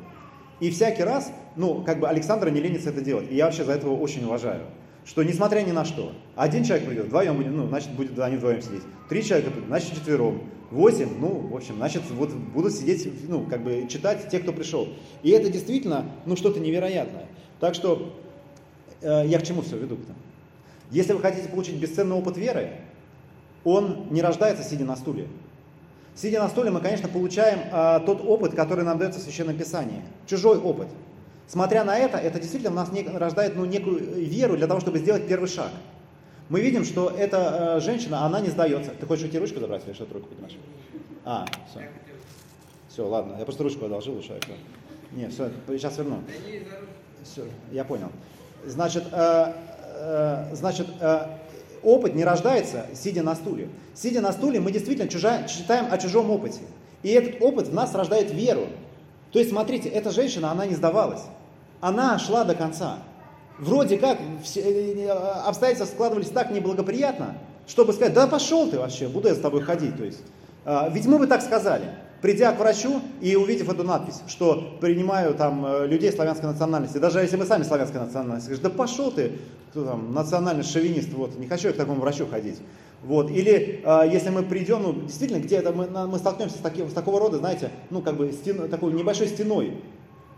И 0.60 0.70
всякий 0.70 1.02
раз, 1.02 1.32
ну, 1.56 1.82
как 1.82 2.00
бы 2.00 2.08
Александра 2.08 2.50
не 2.50 2.60
ленится 2.60 2.90
это 2.90 3.00
делать. 3.00 3.30
И 3.30 3.36
я 3.36 3.46
вообще 3.46 3.64
за 3.64 3.72
этого 3.72 3.96
очень 3.96 4.24
уважаю. 4.24 4.62
Что 5.08 5.22
несмотря 5.22 5.62
ни 5.62 5.72
на 5.72 5.86
что, 5.86 6.12
один 6.36 6.64
человек 6.64 6.86
придет, 6.86 7.06
вдвоем 7.06 7.40
ну, 7.56 7.66
значит, 7.66 7.90
будет 7.92 8.18
они 8.18 8.36
вдвоем 8.36 8.60
сидеть. 8.60 8.82
Три 9.08 9.24
человека 9.24 9.50
придут, 9.50 9.68
значит, 9.68 9.94
четвером. 9.94 10.42
Восемь, 10.70 11.08
ну, 11.18 11.48
в 11.48 11.56
общем, 11.56 11.76
значит, 11.76 12.02
вот 12.10 12.30
будут 12.34 12.74
сидеть, 12.74 13.08
ну, 13.26 13.46
как 13.46 13.62
бы 13.62 13.86
читать 13.88 14.28
те, 14.30 14.38
кто 14.38 14.52
пришел. 14.52 14.86
И 15.22 15.30
это 15.30 15.48
действительно, 15.48 16.04
ну, 16.26 16.36
что-то 16.36 16.60
невероятное. 16.60 17.24
Так 17.58 17.74
что 17.74 18.14
э, 19.00 19.22
я 19.26 19.38
к 19.38 19.44
чему 19.44 19.62
все 19.62 19.78
веду-то? 19.78 20.12
Если 20.90 21.14
вы 21.14 21.20
хотите 21.20 21.48
получить 21.48 21.76
бесценный 21.76 22.14
опыт 22.14 22.36
веры, 22.36 22.72
он 23.64 24.08
не 24.10 24.20
рождается, 24.20 24.62
сидя 24.62 24.84
на 24.84 24.94
стуле. 24.94 25.26
Сидя 26.14 26.42
на 26.42 26.50
стуле, 26.50 26.70
мы, 26.70 26.80
конечно, 26.80 27.08
получаем 27.08 27.60
э, 27.72 28.00
тот 28.04 28.20
опыт, 28.22 28.54
который 28.54 28.84
нам 28.84 28.98
дается 28.98 29.20
в 29.20 29.22
Священном 29.22 29.56
Писании. 29.56 30.02
Чужой 30.26 30.58
опыт. 30.58 30.88
Смотря 31.48 31.82
на 31.82 31.98
это, 31.98 32.18
это 32.18 32.38
действительно 32.38 32.70
у 32.70 32.76
нас 32.76 32.92
не, 32.92 33.02
рождает 33.02 33.56
ну, 33.56 33.64
некую 33.64 33.98
веру 34.24 34.56
для 34.56 34.68
того, 34.68 34.80
чтобы 34.80 34.98
сделать 34.98 35.26
первый 35.26 35.48
шаг 35.48 35.70
мы 36.48 36.60
видим, 36.60 36.84
что 36.84 37.10
эта 37.10 37.76
э, 37.76 37.80
женщина, 37.80 38.24
она 38.24 38.40
не 38.40 38.48
сдается. 38.48 38.92
Ты 38.92 39.06
хочешь 39.06 39.24
уйти 39.24 39.38
ручку 39.38 39.60
забрать 39.60 39.82
или 39.86 39.92
что 39.92 40.06
ты 40.06 40.14
руку 40.14 40.28
поднимаешь? 40.28 40.56
А, 41.24 41.46
все. 41.70 41.88
Все, 42.88 43.06
ладно, 43.06 43.36
я 43.38 43.44
просто 43.44 43.62
ручку 43.62 43.84
одолжил 43.84 44.16
у 44.16 44.22
человека. 44.22 44.48
Не, 45.12 45.28
все, 45.28 45.50
сейчас 45.68 45.98
верну. 45.98 46.22
Все, 47.22 47.44
я 47.70 47.84
понял. 47.84 48.10
Значит, 48.64 49.04
э, 49.12 49.52
э, 49.94 50.54
значит 50.54 50.86
э, 51.00 51.26
опыт 51.82 52.14
не 52.14 52.24
рождается, 52.24 52.86
сидя 52.94 53.22
на 53.22 53.34
стуле. 53.34 53.68
Сидя 53.94 54.20
на 54.20 54.32
стуле, 54.32 54.58
мы 54.58 54.72
действительно 54.72 55.08
чужа, 55.08 55.46
читаем 55.46 55.92
о 55.92 55.98
чужом 55.98 56.30
опыте. 56.30 56.60
И 57.02 57.10
этот 57.10 57.42
опыт 57.42 57.68
в 57.68 57.74
нас 57.74 57.94
рождает 57.94 58.32
веру. 58.32 58.66
То 59.32 59.38
есть, 59.38 59.50
смотрите, 59.50 59.88
эта 59.90 60.10
женщина, 60.10 60.50
она 60.50 60.64
не 60.64 60.74
сдавалась. 60.74 61.22
Она 61.80 62.18
шла 62.18 62.44
до 62.44 62.54
конца 62.54 62.98
вроде 63.58 63.98
как 63.98 64.18
э, 64.20 64.60
э, 64.62 65.10
обстоятельства 65.10 65.86
складывались 65.86 66.28
так 66.28 66.50
неблагоприятно, 66.50 67.34
чтобы 67.66 67.92
сказать, 67.92 68.14
да 68.14 68.26
пошел 68.26 68.68
ты 68.70 68.78
вообще, 68.78 69.08
буду 69.08 69.28
я 69.28 69.34
с 69.34 69.38
тобой 69.38 69.62
ходить. 69.62 69.96
То 69.96 70.04
есть, 70.04 70.20
а, 70.64 70.88
ведь 70.88 71.06
мы 71.06 71.18
бы 71.18 71.26
так 71.26 71.42
сказали. 71.42 71.84
придя 72.20 72.50
к 72.52 72.58
врачу 72.58 73.00
и 73.20 73.36
увидев 73.36 73.68
эту 73.68 73.84
надпись, 73.84 74.22
что 74.26 74.76
принимаю 74.80 75.34
там 75.34 75.64
э, 75.64 75.86
людей 75.86 76.10
славянской 76.12 76.48
национальности, 76.48 76.98
даже 76.98 77.20
если 77.20 77.36
мы 77.36 77.44
сами 77.44 77.62
славянской 77.62 78.00
национальности, 78.00 78.46
скажешь, 78.46 78.62
да 78.62 78.70
пошел 78.70 79.12
ты, 79.12 79.38
кто 79.70 79.84
там, 79.84 80.12
национальный 80.12 80.64
шовинист, 80.64 81.12
вот, 81.12 81.38
не 81.38 81.46
хочу 81.46 81.68
я 81.68 81.74
к 81.74 81.76
такому 81.76 82.00
врачу 82.00 82.26
ходить. 82.26 82.58
Вот. 83.04 83.30
Или 83.30 83.82
э, 83.84 84.10
если 84.12 84.30
мы 84.30 84.42
придем, 84.42 84.82
ну, 84.82 84.92
действительно, 85.02 85.40
где-то 85.40 85.72
мы, 85.72 85.86
мы 86.08 86.18
столкнемся 86.18 86.56
с, 86.56 86.60
таким, 86.60 86.90
с 86.90 86.92
такого 86.92 87.20
рода, 87.20 87.38
знаете, 87.38 87.70
ну, 87.90 88.02
как 88.02 88.16
бы 88.16 88.32
стен, 88.32 88.68
такой 88.68 88.92
небольшой 88.92 89.28
стеной. 89.28 89.74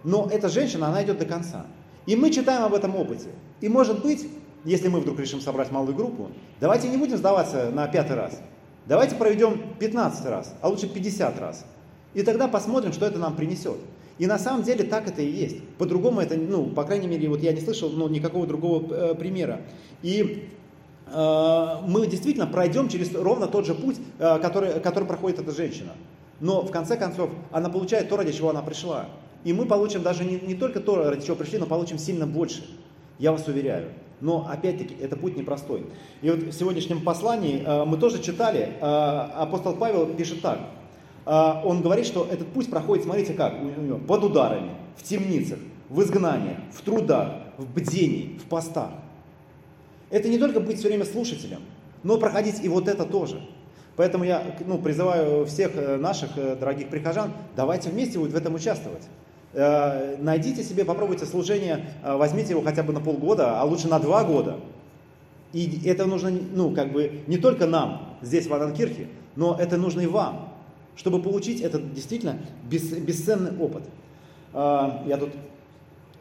Но 0.05 0.29
эта 0.31 0.49
женщина, 0.49 0.89
она 0.89 1.03
идет 1.03 1.19
до 1.19 1.27
конца. 1.27 1.67
И 2.07 2.17
мы 2.17 2.31
читаем 2.31 2.65
об 2.65 2.75
этом 2.75 2.97
опыте. 2.97 3.29
И 3.61 3.69
может 3.69 4.03
быть, 4.03 4.27
если 4.65 4.89
мы 4.89 5.01
вдруг 5.01 5.19
решим 5.19 5.41
собрать 5.41 5.71
малую 5.71 5.95
группу, 5.95 6.31
давайте 6.61 6.89
не 6.89 6.97
будем 6.97 7.17
сдаваться 7.17 7.71
на 7.71 7.87
пятый 7.89 8.17
раз. 8.17 8.41
Давайте 8.87 9.15
проведем 9.15 9.61
15 9.79 10.27
раз, 10.27 10.55
а 10.61 10.69
лучше 10.69 10.89
50 10.89 11.39
раз. 11.39 11.65
И 12.15 12.23
тогда 12.23 12.49
посмотрим, 12.49 12.93
что 12.93 13.07
это 13.07 13.19
нам 13.19 13.37
принесет. 13.37 13.79
И 14.19 14.27
на 14.27 14.39
самом 14.39 14.65
деле 14.65 14.85
так 14.85 15.09
это 15.09 15.23
и 15.23 15.31
есть. 15.31 15.63
По-другому 15.79 16.21
это, 16.21 16.37
ну, 16.37 16.67
по 16.67 16.85
крайней 16.85 17.07
мере, 17.07 17.29
вот 17.29 17.41
я 17.41 17.53
не 17.53 17.61
слышал 17.61 17.89
ну, 17.91 18.09
никакого 18.09 18.47
другого 18.47 18.93
э, 18.93 19.15
примера. 19.15 19.61
И 20.03 20.49
э, 21.07 21.75
мы 21.87 22.07
действительно 22.07 22.47
пройдем 22.47 22.89
через 22.89 23.15
ровно 23.15 23.47
тот 23.47 23.65
же 23.65 23.75
путь, 23.75 23.97
э, 24.19 24.39
который, 24.41 24.81
который 24.81 25.05
проходит 25.05 25.39
эта 25.39 25.53
женщина. 25.53 25.93
Но 26.41 26.63
в 26.63 26.71
конце 26.71 26.97
концов 26.97 27.31
она 27.51 27.71
получает 27.71 28.09
то, 28.09 28.17
ради 28.17 28.33
чего 28.33 28.51
она 28.51 28.61
пришла. 28.61 29.07
И 29.45 29.53
мы 29.53 29.67
получим 29.67 30.03
даже 30.03 30.25
не, 30.25 30.39
не 30.41 30.55
только 30.55 30.81
то, 30.81 30.97
ради 30.97 31.25
чего 31.25 31.37
пришли, 31.37 31.59
но 31.59 31.67
получим 31.67 31.99
сильно 31.99 32.27
больше. 32.27 32.65
Я 33.19 33.33
вас 33.33 33.47
уверяю. 33.47 33.89
Но 34.21 34.47
опять-таки 34.51 34.95
это 35.01 35.17
путь 35.17 35.37
непростой. 35.37 35.87
И 36.21 36.31
вот 36.31 36.41
в 36.41 36.53
сегодняшнем 36.53 37.01
послании 37.01 37.63
э, 37.65 37.85
мы 37.85 37.97
тоже 37.97 38.23
читали, 38.23 38.75
э, 38.81 38.85
апостол 38.85 39.75
Павел 39.77 40.07
пишет 40.15 40.43
так. 40.43 40.59
Э, 41.25 41.63
он 41.65 41.81
говорит, 41.81 42.07
что 42.07 42.27
этот 42.31 42.49
путь 42.49 42.69
проходит, 42.69 43.05
смотрите 43.05 43.33
как, 43.33 43.55
у 43.63 43.81
него, 43.81 43.99
под 43.99 44.25
ударами, 44.25 44.73
в 44.97 45.03
темницах, 45.03 45.59
в 45.89 46.03
изгнании, 46.03 46.57
в 46.73 46.83
трудах, 46.83 47.33
в 47.57 47.67
бдении, 47.75 48.39
в 48.45 48.49
постах. 48.49 48.91
Это 50.11 50.29
не 50.29 50.39
только 50.39 50.61
быть 50.61 50.79
все 50.79 50.89
время 50.89 51.07
слушателем, 51.07 51.61
но 52.03 52.19
проходить 52.19 52.63
и 52.63 52.69
вот 52.69 52.89
это 52.89 53.07
тоже. 53.07 53.41
Поэтому 53.97 54.25
я 54.25 54.57
ну, 54.67 54.79
призываю 54.79 55.47
всех 55.47 55.73
наших 55.99 56.35
дорогих 56.59 56.89
прихожан, 56.89 57.33
давайте 57.57 57.91
вместе 57.91 58.19
вот 58.19 58.31
в 58.31 58.37
этом 58.37 58.55
участвовать. 58.55 59.09
Э, 59.53 60.17
найдите 60.21 60.63
себе, 60.63 60.85
попробуйте 60.85 61.27
служение, 61.27 61.85
э, 62.05 62.17
возьмите 62.17 62.51
его 62.51 62.63
хотя 62.63 62.85
бы 62.85 62.93
на 62.93 63.01
полгода, 63.01 63.61
а 63.61 63.65
лучше 63.65 63.89
на 63.89 63.99
два 63.99 64.23
года. 64.23 64.61
И 65.53 65.89
это 65.89 66.07
нужно, 66.07 66.31
ну, 66.31 66.73
как 66.73 66.93
бы, 66.93 67.23
не 67.27 67.37
только 67.37 67.67
нам 67.67 68.17
здесь, 68.23 68.47
в 68.47 68.55
Ананкирхе, 68.55 69.09
но 69.35 69.57
это 69.59 69.77
нужно 69.77 70.03
и 70.03 70.07
вам, 70.07 70.55
чтобы 70.95 71.21
получить 71.21 71.63
этот 71.63 71.93
действительно 71.93 72.39
бес, 72.71 72.93
бесценный 72.93 73.57
опыт. 73.59 73.83
Э, 74.53 75.03
я 75.07 75.17
тут 75.17 75.31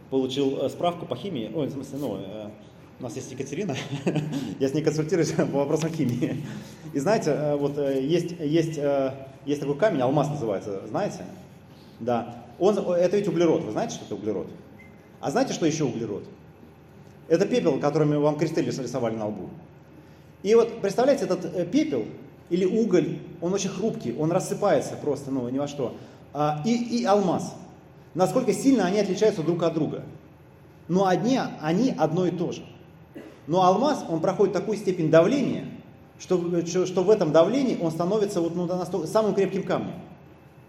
получил 0.09 0.67
справку 0.67 1.05
по 1.05 1.15
химии, 1.15 1.51
ой, 1.53 1.67
в 1.67 1.71
смысле, 1.71 1.99
ну, 1.99 2.19
у 2.99 3.03
нас 3.03 3.15
есть 3.15 3.31
Екатерина, 3.31 3.75
я 4.59 4.67
с 4.67 4.73
ней 4.73 4.81
консультируюсь 4.81 5.31
по 5.37 5.59
вопросам 5.59 5.91
химии. 5.91 6.43
И 6.93 6.99
знаете, 6.99 7.55
вот 7.59 7.77
есть, 7.77 8.33
есть, 8.39 8.79
есть 9.45 9.59
такой 9.59 9.77
камень, 9.77 10.01
алмаз 10.01 10.29
называется, 10.29 10.81
знаете? 10.87 11.25
Да. 11.99 12.48
Он, 12.59 12.77
это 12.77 13.17
ведь 13.17 13.27
углерод. 13.27 13.63
Вы 13.63 13.71
знаете, 13.71 13.95
что 13.95 14.05
это 14.05 14.15
углерод? 14.15 14.47
А 15.21 15.31
знаете, 15.31 15.53
что 15.53 15.65
еще 15.65 15.85
углерод? 15.85 16.23
Это 17.27 17.45
пепел, 17.45 17.79
которыми 17.79 18.15
вам 18.15 18.37
кресты 18.37 18.61
рисовали 18.61 19.15
на 19.15 19.27
лбу. 19.27 19.49
И 20.43 20.55
вот 20.55 20.81
представляете, 20.81 21.25
этот 21.25 21.45
э, 21.45 21.65
пепел 21.65 22.05
или 22.49 22.65
уголь, 22.65 23.19
он 23.41 23.53
очень 23.53 23.69
хрупкий, 23.69 24.15
он 24.17 24.31
рассыпается 24.31 24.95
просто, 24.95 25.31
ну, 25.31 25.47
ни 25.49 25.59
во 25.59 25.67
что. 25.67 25.95
А, 26.33 26.61
и, 26.65 27.01
и 27.01 27.05
алмаз. 27.05 27.53
Насколько 28.15 28.53
сильно 28.53 28.85
они 28.85 28.99
отличаются 28.99 29.43
друг 29.43 29.61
от 29.63 29.73
друга. 29.73 30.03
Но 30.87 31.05
одни, 31.05 31.39
они 31.61 31.93
одно 31.97 32.25
и 32.25 32.31
то 32.31 32.51
же. 32.51 32.63
Но 33.45 33.63
алмаз, 33.63 34.05
он 34.09 34.21
проходит 34.21 34.53
такую 34.53 34.77
степень 34.77 35.11
давления, 35.11 35.65
что, 36.19 36.65
что 36.85 37.03
в 37.03 37.09
этом 37.09 37.31
давлении 37.31 37.77
он 37.79 37.91
становится 37.91 38.41
вот, 38.41 38.55
ну, 38.55 38.65
настолько, 38.65 39.07
самым 39.07 39.35
крепким 39.35 39.63
камнем. 39.63 39.93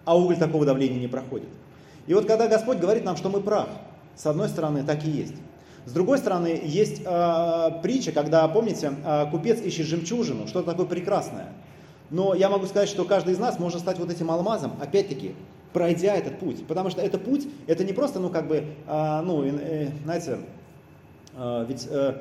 А 0.04 0.16
уголь 0.16 0.36
такого 0.36 0.66
давления 0.66 0.98
не 0.98 1.08
проходит. 1.08 1.48
И 2.06 2.14
вот 2.14 2.26
когда 2.26 2.48
Господь 2.48 2.78
говорит 2.78 3.04
нам, 3.04 3.16
что 3.16 3.28
мы 3.28 3.40
прах, 3.40 3.68
с 4.16 4.26
одной 4.26 4.48
стороны, 4.48 4.82
так 4.82 5.04
и 5.04 5.10
есть. 5.10 5.34
С 5.86 5.92
другой 5.92 6.18
стороны, 6.18 6.60
есть 6.62 7.02
э, 7.04 7.70
притча, 7.82 8.12
когда, 8.12 8.46
помните, 8.48 8.92
э, 9.04 9.26
купец 9.30 9.60
ищет 9.60 9.86
жемчужину, 9.86 10.46
что-то 10.46 10.72
такое 10.72 10.86
прекрасное. 10.86 11.48
Но 12.10 12.34
я 12.34 12.50
могу 12.50 12.66
сказать, 12.66 12.88
что 12.88 13.04
каждый 13.04 13.34
из 13.34 13.38
нас 13.38 13.58
может 13.58 13.80
стать 13.80 13.98
вот 13.98 14.10
этим 14.10 14.30
алмазом, 14.30 14.72
опять-таки, 14.80 15.34
пройдя 15.72 16.14
этот 16.14 16.38
путь. 16.38 16.66
Потому 16.66 16.90
что 16.90 17.00
этот 17.00 17.24
путь, 17.24 17.48
это 17.66 17.84
не 17.84 17.92
просто, 17.92 18.18
ну, 18.18 18.28
как 18.28 18.46
бы, 18.46 18.64
э, 18.86 19.20
ну, 19.24 19.44
э, 19.44 19.88
знаете, 20.04 20.38
э, 21.34 21.64
ведь 21.66 21.88
Э, 21.90 22.14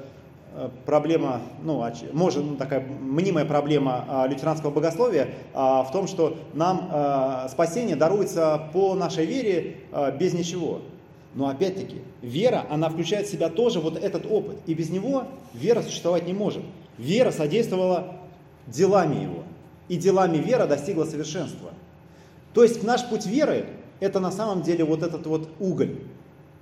проблема, 0.85 1.41
ну, 1.63 1.83
может, 2.13 2.43
ну, 2.43 2.55
такая 2.55 2.81
мнимая 2.81 3.45
проблема 3.45 4.05
а, 4.07 4.27
лютеранского 4.27 4.71
богословия 4.71 5.29
а, 5.53 5.83
в 5.83 5.91
том, 5.91 6.07
что 6.07 6.37
нам 6.53 6.89
а, 6.91 7.47
спасение 7.49 7.95
даруется 7.95 8.69
по 8.73 8.95
нашей 8.95 9.25
вере 9.25 9.77
без 10.19 10.33
ничего. 10.33 10.81
Но 11.35 11.47
опять-таки, 11.47 12.01
вера, 12.21 12.65
она 12.69 12.89
включает 12.89 13.27
в 13.27 13.31
себя 13.31 13.49
тоже 13.49 13.79
вот 13.79 13.97
этот 13.97 14.25
опыт. 14.29 14.57
И 14.65 14.73
без 14.73 14.89
него 14.89 15.25
вера 15.53 15.81
существовать 15.81 16.25
не 16.25 16.33
может. 16.33 16.63
Вера 16.97 17.31
содействовала 17.31 18.15
делами 18.65 19.23
его. 19.23 19.43
И 19.89 19.95
делами 19.95 20.37
вера 20.37 20.65
достигла 20.65 21.05
совершенства. 21.05 21.69
То 22.53 22.63
есть 22.63 22.83
наш 22.83 23.07
путь 23.07 23.25
веры– 23.25 23.67
это 23.99 24.19
на 24.19 24.31
самом 24.31 24.63
деле 24.63 24.83
вот 24.83 25.03
этот 25.03 25.27
вот 25.27 25.49
уголь, 25.59 25.99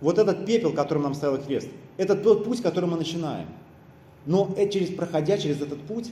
вот 0.02 0.18
этот 0.18 0.46
пепел, 0.46 0.74
которым 0.74 1.04
нам 1.04 1.14
ставил 1.14 1.38
крест. 1.38 1.70
Это 1.96 2.16
тот 2.16 2.44
путь, 2.44 2.62
который 2.62 2.90
мы 2.90 2.98
начинаем. 2.98 3.48
Но 4.28 4.54
через, 4.72 4.90
проходя 4.90 5.38
через 5.38 5.62
этот 5.62 5.82
путь, 5.82 6.12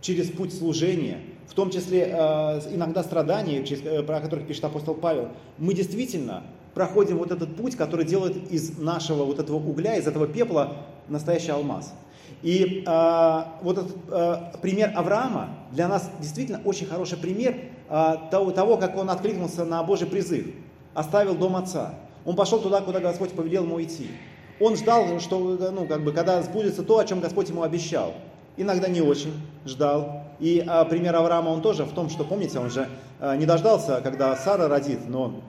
через 0.00 0.30
путь 0.30 0.52
служения, 0.52 1.20
в 1.46 1.54
том 1.54 1.70
числе 1.70 2.08
э, 2.12 2.74
иногда 2.74 3.02
страдания, 3.04 3.64
э, 3.64 4.02
про 4.02 4.20
которых 4.20 4.46
пишет 4.46 4.64
апостол 4.64 4.94
Павел, 4.94 5.28
мы 5.58 5.72
действительно 5.72 6.42
проходим 6.74 7.18
вот 7.18 7.30
этот 7.30 7.54
путь, 7.56 7.76
который 7.76 8.04
делает 8.04 8.50
из 8.50 8.78
нашего 8.78 9.24
вот 9.24 9.38
этого 9.38 9.56
угля, 9.56 9.96
из 9.96 10.06
этого 10.06 10.26
пепла 10.26 10.76
настоящий 11.08 11.52
алмаз. 11.52 11.94
И 12.42 12.82
э, 12.84 13.42
вот 13.62 13.78
этот 13.78 13.96
э, 14.10 14.36
пример 14.60 14.92
Авраама 14.96 15.50
для 15.70 15.86
нас 15.86 16.10
действительно 16.20 16.60
очень 16.64 16.86
хороший 16.86 17.16
пример 17.16 17.56
э, 17.88 18.14
того, 18.32 18.50
того, 18.50 18.76
как 18.76 18.96
он 18.96 19.08
откликнулся 19.08 19.64
на 19.64 19.84
Божий 19.84 20.08
призыв, 20.08 20.48
оставил 20.94 21.36
дом 21.36 21.54
отца. 21.54 21.94
Он 22.24 22.34
пошел 22.34 22.58
туда, 22.58 22.80
куда 22.80 22.98
Господь 22.98 23.30
повелел 23.30 23.64
ему 23.64 23.80
идти. 23.80 24.08
Он 24.62 24.76
ждал, 24.76 25.18
что, 25.18 25.38
ну, 25.72 25.86
как 25.86 26.04
бы, 26.04 26.12
когда 26.12 26.40
сбудется 26.40 26.84
то, 26.84 26.98
о 26.98 27.04
чем 27.04 27.18
Господь 27.18 27.48
ему 27.48 27.62
обещал. 27.62 28.14
Иногда 28.56 28.86
не 28.86 29.00
очень 29.00 29.32
ждал. 29.66 30.22
И 30.38 30.64
а, 30.64 30.84
пример 30.84 31.16
Авраама, 31.16 31.48
он 31.48 31.62
тоже 31.62 31.84
в 31.84 31.92
том, 31.92 32.08
что, 32.08 32.22
помните, 32.22 32.60
он 32.60 32.70
же 32.70 32.88
а, 33.18 33.36
не 33.36 33.44
дождался, 33.44 34.00
когда 34.02 34.36
Сара 34.36 34.68
родит, 34.68 35.08
но 35.08 35.40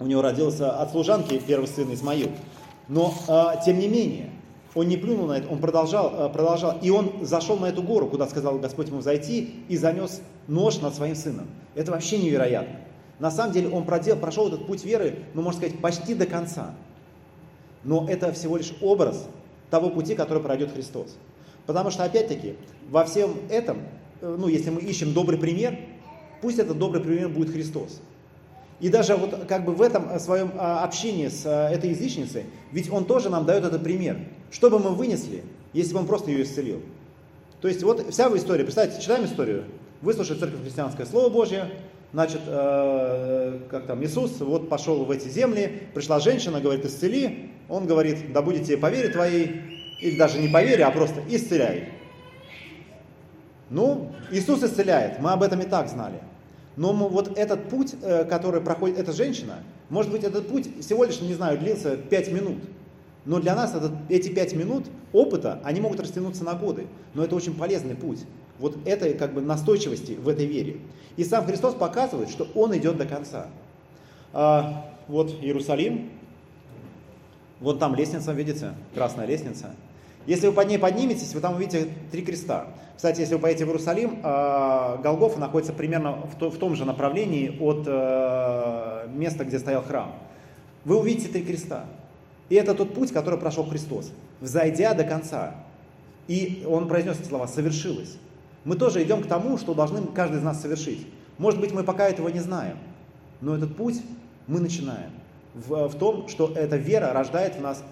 у 0.00 0.06
него 0.06 0.22
родился 0.22 0.72
от 0.72 0.90
служанки 0.90 1.40
первый 1.46 1.68
сын 1.68 1.92
Измаил. 1.94 2.30
Но, 2.88 3.14
а, 3.28 3.56
тем 3.56 3.78
не 3.78 3.86
менее, 3.86 4.30
он 4.74 4.88
не 4.88 4.96
плюнул 4.96 5.26
на 5.28 5.38
это, 5.38 5.48
он 5.48 5.58
продолжал, 5.58 6.12
а, 6.12 6.28
продолжал. 6.28 6.78
И 6.82 6.90
он 6.90 7.12
зашел 7.22 7.58
на 7.58 7.66
эту 7.66 7.84
гору, 7.84 8.08
куда 8.08 8.26
сказал 8.26 8.58
Господь 8.58 8.88
ему 8.88 9.02
зайти, 9.02 9.54
и 9.68 9.76
занес 9.76 10.20
нож 10.48 10.80
над 10.80 10.96
своим 10.96 11.14
сыном. 11.14 11.46
Это 11.76 11.92
вообще 11.92 12.18
невероятно. 12.18 12.80
На 13.20 13.30
самом 13.30 13.52
деле 13.52 13.68
он 13.68 13.84
продел, 13.84 14.16
прошел 14.16 14.48
этот 14.48 14.66
путь 14.66 14.84
веры, 14.84 15.20
ну, 15.34 15.42
можно 15.42 15.60
сказать, 15.60 15.80
почти 15.80 16.14
до 16.14 16.26
конца. 16.26 16.74
Но 17.84 18.06
это 18.08 18.32
всего 18.32 18.56
лишь 18.56 18.72
образ 18.80 19.26
того 19.70 19.90
пути, 19.90 20.14
который 20.14 20.42
пройдет 20.42 20.72
Христос. 20.72 21.16
Потому 21.66 21.90
что, 21.90 22.04
опять-таки, 22.04 22.56
во 22.90 23.04
всем 23.04 23.36
этом, 23.50 23.78
э, 24.20 24.36
ну, 24.38 24.48
если 24.48 24.70
мы 24.70 24.80
ищем 24.80 25.12
добрый 25.12 25.38
пример, 25.38 25.78
пусть 26.40 26.58
этот 26.58 26.78
добрый 26.78 27.02
пример 27.02 27.28
будет 27.28 27.50
Христос. 27.50 28.00
И 28.80 28.88
даже 28.88 29.16
вот 29.16 29.46
как 29.48 29.64
бы 29.64 29.72
в 29.72 29.82
этом 29.82 30.08
э, 30.10 30.20
своем 30.20 30.52
а, 30.56 30.84
общении 30.84 31.28
с 31.28 31.44
э, 31.44 31.74
этой 31.74 31.90
язычницей, 31.90 32.44
ведь 32.70 32.90
он 32.90 33.04
тоже 33.04 33.28
нам 33.28 33.44
дает 33.44 33.64
этот 33.64 33.82
пример. 33.82 34.18
Что 34.50 34.70
бы 34.70 34.78
мы 34.78 34.90
вынесли, 34.90 35.42
если 35.72 35.94
бы 35.94 36.00
он 36.00 36.06
просто 36.06 36.30
ее 36.30 36.44
исцелил? 36.44 36.80
То 37.60 37.66
есть 37.66 37.82
вот 37.82 38.06
вся 38.10 38.28
история, 38.36 38.62
представьте, 38.62 39.00
читаем 39.00 39.24
историю, 39.24 39.64
выслушай 40.00 40.36
церковь 40.36 40.62
христианское 40.62 41.06
Слово 41.06 41.28
Божье, 41.28 41.72
значит, 42.12 42.40
э, 42.46 43.58
как 43.68 43.86
там, 43.86 44.04
Иисус 44.04 44.38
вот 44.38 44.68
пошел 44.68 45.04
в 45.04 45.10
эти 45.10 45.26
земли, 45.28 45.82
пришла 45.92 46.20
женщина, 46.20 46.60
говорит, 46.60 46.84
исцели, 46.84 47.50
он 47.68 47.86
говорит, 47.86 48.32
да 48.32 48.42
будете 48.42 48.76
по 48.76 48.90
вере 48.90 49.08
твоей, 49.08 49.62
или 50.00 50.16
даже 50.16 50.38
не 50.38 50.48
по 50.48 50.62
вере, 50.62 50.84
а 50.84 50.90
просто 50.90 51.22
исцеляй. 51.28 51.90
Ну, 53.70 54.12
Иисус 54.30 54.62
исцеляет, 54.62 55.20
мы 55.20 55.32
об 55.32 55.42
этом 55.42 55.60
и 55.60 55.66
так 55.66 55.88
знали. 55.88 56.20
Но 56.76 56.92
вот 56.92 57.36
этот 57.36 57.68
путь, 57.68 57.94
э, 58.02 58.24
который 58.24 58.60
проходит 58.60 58.98
эта 58.98 59.12
женщина, 59.12 59.58
может 59.90 60.12
быть, 60.12 60.22
этот 60.24 60.48
путь 60.48 60.68
всего 60.80 61.04
лишь, 61.04 61.20
не 61.20 61.34
знаю, 61.34 61.58
длился 61.58 61.96
5 61.96 62.32
минут. 62.32 62.58
Но 63.24 63.40
для 63.40 63.54
нас 63.54 63.74
этот, 63.74 63.92
эти 64.08 64.28
пять 64.28 64.54
минут 64.54 64.86
опыта, 65.12 65.60
они 65.62 65.80
могут 65.82 66.00
растянуться 66.00 66.44
на 66.44 66.54
годы. 66.54 66.86
Но 67.12 67.22
это 67.22 67.36
очень 67.36 67.54
полезный 67.54 67.94
путь. 67.94 68.20
вот 68.58 68.76
этой 68.86 69.14
как 69.14 69.34
бы 69.34 69.40
настойчивости 69.40 70.12
в 70.12 70.28
этой 70.28 70.46
вере. 70.46 70.78
И 71.16 71.24
сам 71.24 71.44
Христос 71.44 71.74
показывает, 71.74 72.28
что 72.28 72.48
Он 72.54 72.76
идет 72.76 72.96
до 72.96 73.06
конца. 73.06 73.48
А, 74.32 74.90
вот 75.06 75.30
Иерусалим, 75.42 76.10
вот 77.60 77.78
там 77.78 77.94
лестница, 77.94 78.32
видите, 78.32 78.74
красная 78.94 79.26
лестница. 79.26 79.74
Если 80.26 80.46
вы 80.46 80.52
под 80.52 80.68
ней 80.68 80.78
подниметесь, 80.78 81.34
вы 81.34 81.40
там 81.40 81.56
увидите 81.56 81.88
три 82.12 82.22
креста. 82.22 82.68
Кстати, 82.96 83.20
если 83.20 83.34
вы 83.34 83.40
поедете 83.40 83.64
в 83.64 83.68
Иерусалим, 83.68 84.20
а, 84.22 84.96
Голгофа 84.98 85.40
находится 85.40 85.72
примерно 85.72 86.26
в 86.40 86.58
том 86.58 86.74
же 86.74 86.84
направлении 86.84 87.56
от 87.60 87.84
э, 87.86 89.08
места, 89.14 89.44
где 89.44 89.58
стоял 89.58 89.82
храм. 89.82 90.12
Вы 90.84 90.98
увидите 90.98 91.28
три 91.28 91.42
креста. 91.44 91.86
И 92.48 92.54
это 92.54 92.74
тот 92.74 92.94
путь, 92.94 93.12
который 93.12 93.38
прошел 93.38 93.64
Христос, 93.64 94.12
взойдя 94.40 94.94
до 94.94 95.04
конца. 95.04 95.54
И 96.26 96.64
он 96.68 96.88
произнес 96.88 97.20
эти 97.20 97.28
слова 97.28 97.46
«совершилось». 97.46 98.16
Мы 98.64 98.76
тоже 98.76 99.02
идем 99.02 99.22
к 99.22 99.26
тому, 99.26 99.56
что 99.56 99.74
должны 99.74 100.02
каждый 100.08 100.38
из 100.38 100.42
нас 100.42 100.60
совершить. 100.60 101.06
Может 101.38 101.60
быть, 101.60 101.72
мы 101.72 101.84
пока 101.84 102.08
этого 102.08 102.28
не 102.28 102.40
знаем, 102.40 102.76
но 103.40 103.54
этот 103.54 103.76
путь 103.76 104.02
мы 104.46 104.60
начинаем. 104.60 105.10
В, 105.66 105.88
в 105.88 105.98
том, 105.98 106.28
что 106.28 106.52
эта 106.54 106.76
вера 106.76 107.12
рождает 107.12 107.56
в 107.56 107.60
нас 107.60 107.82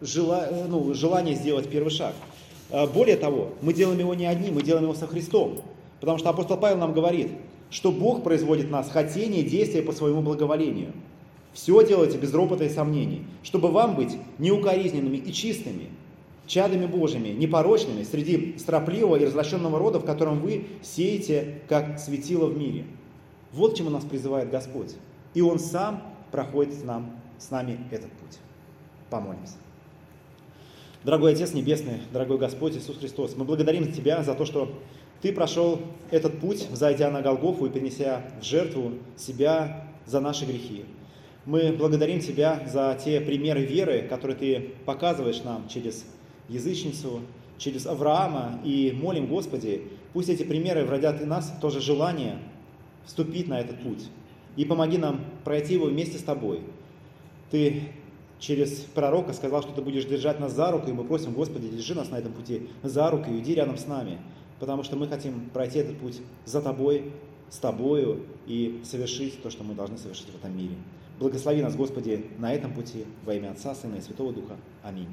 жела, 0.00 0.48
ну, 0.68 0.94
желание 0.94 1.34
сделать 1.34 1.68
первый 1.68 1.90
шаг. 1.90 2.14
А, 2.70 2.86
более 2.86 3.16
того, 3.16 3.50
мы 3.60 3.74
делаем 3.74 3.98
его 3.98 4.14
не 4.14 4.26
одни, 4.26 4.50
мы 4.50 4.62
делаем 4.62 4.84
его 4.84 4.94
со 4.94 5.06
Христом. 5.06 5.60
Потому 6.00 6.18
что 6.18 6.30
апостол 6.30 6.56
Павел 6.56 6.78
нам 6.78 6.94
говорит, 6.94 7.32
что 7.70 7.92
Бог 7.92 8.22
производит 8.22 8.66
в 8.66 8.70
нас 8.70 8.90
хотение 8.90 9.42
действия 9.42 9.82
по 9.82 9.92
своему 9.92 10.22
благоволению. 10.22 10.92
Все 11.52 11.84
делайте 11.86 12.16
без 12.16 12.32
ропота 12.32 12.64
и 12.64 12.68
сомнений, 12.68 13.24
чтобы 13.42 13.68
вам 13.68 13.96
быть 13.96 14.16
неукоризненными 14.38 15.16
и 15.16 15.32
чистыми, 15.32 15.88
чадами 16.46 16.86
Божьими, 16.86 17.28
непорочными 17.28 18.02
среди 18.04 18.56
стропливого 18.58 19.16
и 19.16 19.24
развращенного 19.24 19.78
рода, 19.78 19.98
в 19.98 20.04
котором 20.04 20.40
вы 20.40 20.66
сеете, 20.82 21.60
как 21.68 21.98
светило 21.98 22.46
в 22.46 22.56
мире. 22.56 22.84
Вот 23.52 23.74
к 23.74 23.76
чему 23.76 23.90
нас 23.90 24.04
призывает 24.04 24.50
Господь. 24.50 24.94
И 25.34 25.42
Он 25.42 25.58
сам 25.58 26.02
проходит 26.30 26.84
нам, 26.84 27.10
с 27.38 27.50
нами 27.50 27.78
этот 27.90 28.12
путь. 28.12 28.38
Помолимся. 29.08 29.54
Дорогой 31.02 31.32
Отец 31.32 31.54
Небесный, 31.54 32.00
дорогой 32.12 32.36
Господь 32.36 32.76
Иисус 32.76 32.98
Христос, 32.98 33.34
мы 33.36 33.44
благодарим 33.44 33.90
Тебя 33.90 34.22
за 34.22 34.34
то, 34.34 34.44
что 34.44 34.70
Ты 35.22 35.32
прошел 35.32 35.80
этот 36.10 36.38
путь, 36.40 36.68
взойдя 36.70 37.10
на 37.10 37.22
Голгофу 37.22 37.66
и 37.66 37.70
принеся 37.70 38.22
в 38.40 38.44
жертву 38.44 38.92
себя 39.16 39.88
за 40.04 40.20
наши 40.20 40.44
грехи. 40.44 40.84
Мы 41.46 41.72
благодарим 41.72 42.20
Тебя 42.20 42.62
за 42.70 42.98
те 43.02 43.20
примеры 43.20 43.64
веры, 43.64 44.02
которые 44.02 44.36
Ты 44.36 44.60
показываешь 44.84 45.42
нам 45.42 45.68
через 45.68 46.04
язычницу, 46.48 47.22
через 47.56 47.86
Авраама, 47.86 48.60
и 48.62 48.92
молим, 49.00 49.26
Господи, 49.26 49.88
пусть 50.12 50.28
эти 50.28 50.42
примеры 50.42 50.84
вродят 50.84 51.22
и 51.22 51.24
нас 51.24 51.50
тоже 51.62 51.80
желание 51.80 52.38
вступить 53.06 53.48
на 53.48 53.58
этот 53.58 53.80
путь. 53.80 54.08
И 54.56 54.64
помоги 54.64 54.98
нам 54.98 55.24
пройти 55.44 55.74
его 55.74 55.86
вместе 55.86 56.18
с 56.18 56.22
Тобой. 56.22 56.62
Ты 57.50 57.90
через 58.38 58.70
пророка 58.94 59.32
сказал, 59.32 59.62
что 59.62 59.72
Ты 59.72 59.82
будешь 59.82 60.04
держать 60.04 60.40
нас 60.40 60.52
за 60.52 60.70
руку, 60.70 60.88
и 60.88 60.92
мы 60.92 61.04
просим, 61.04 61.32
Господи, 61.32 61.68
держи 61.68 61.94
нас 61.94 62.10
на 62.10 62.18
этом 62.18 62.32
пути 62.32 62.68
за 62.82 63.10
руку 63.10 63.30
и 63.30 63.38
иди 63.38 63.54
рядом 63.54 63.76
с 63.76 63.86
нами, 63.86 64.18
потому 64.58 64.82
что 64.82 64.96
мы 64.96 65.06
хотим 65.06 65.50
пройти 65.50 65.78
этот 65.78 65.98
путь 65.98 66.20
за 66.44 66.60
Тобой, 66.60 67.12
с 67.50 67.58
Тобою 67.58 68.24
и 68.46 68.80
совершить 68.84 69.42
то, 69.42 69.50
что 69.50 69.64
мы 69.64 69.74
должны 69.74 69.98
совершить 69.98 70.30
в 70.30 70.36
этом 70.36 70.56
мире. 70.56 70.74
Благослови 71.18 71.62
нас, 71.62 71.76
Господи, 71.76 72.26
на 72.38 72.54
этом 72.54 72.72
пути 72.72 73.04
во 73.24 73.34
имя 73.34 73.50
Отца, 73.50 73.74
Сына 73.74 73.96
и 73.96 74.00
Святого 74.00 74.32
Духа. 74.32 74.56
Аминь. 74.82 75.08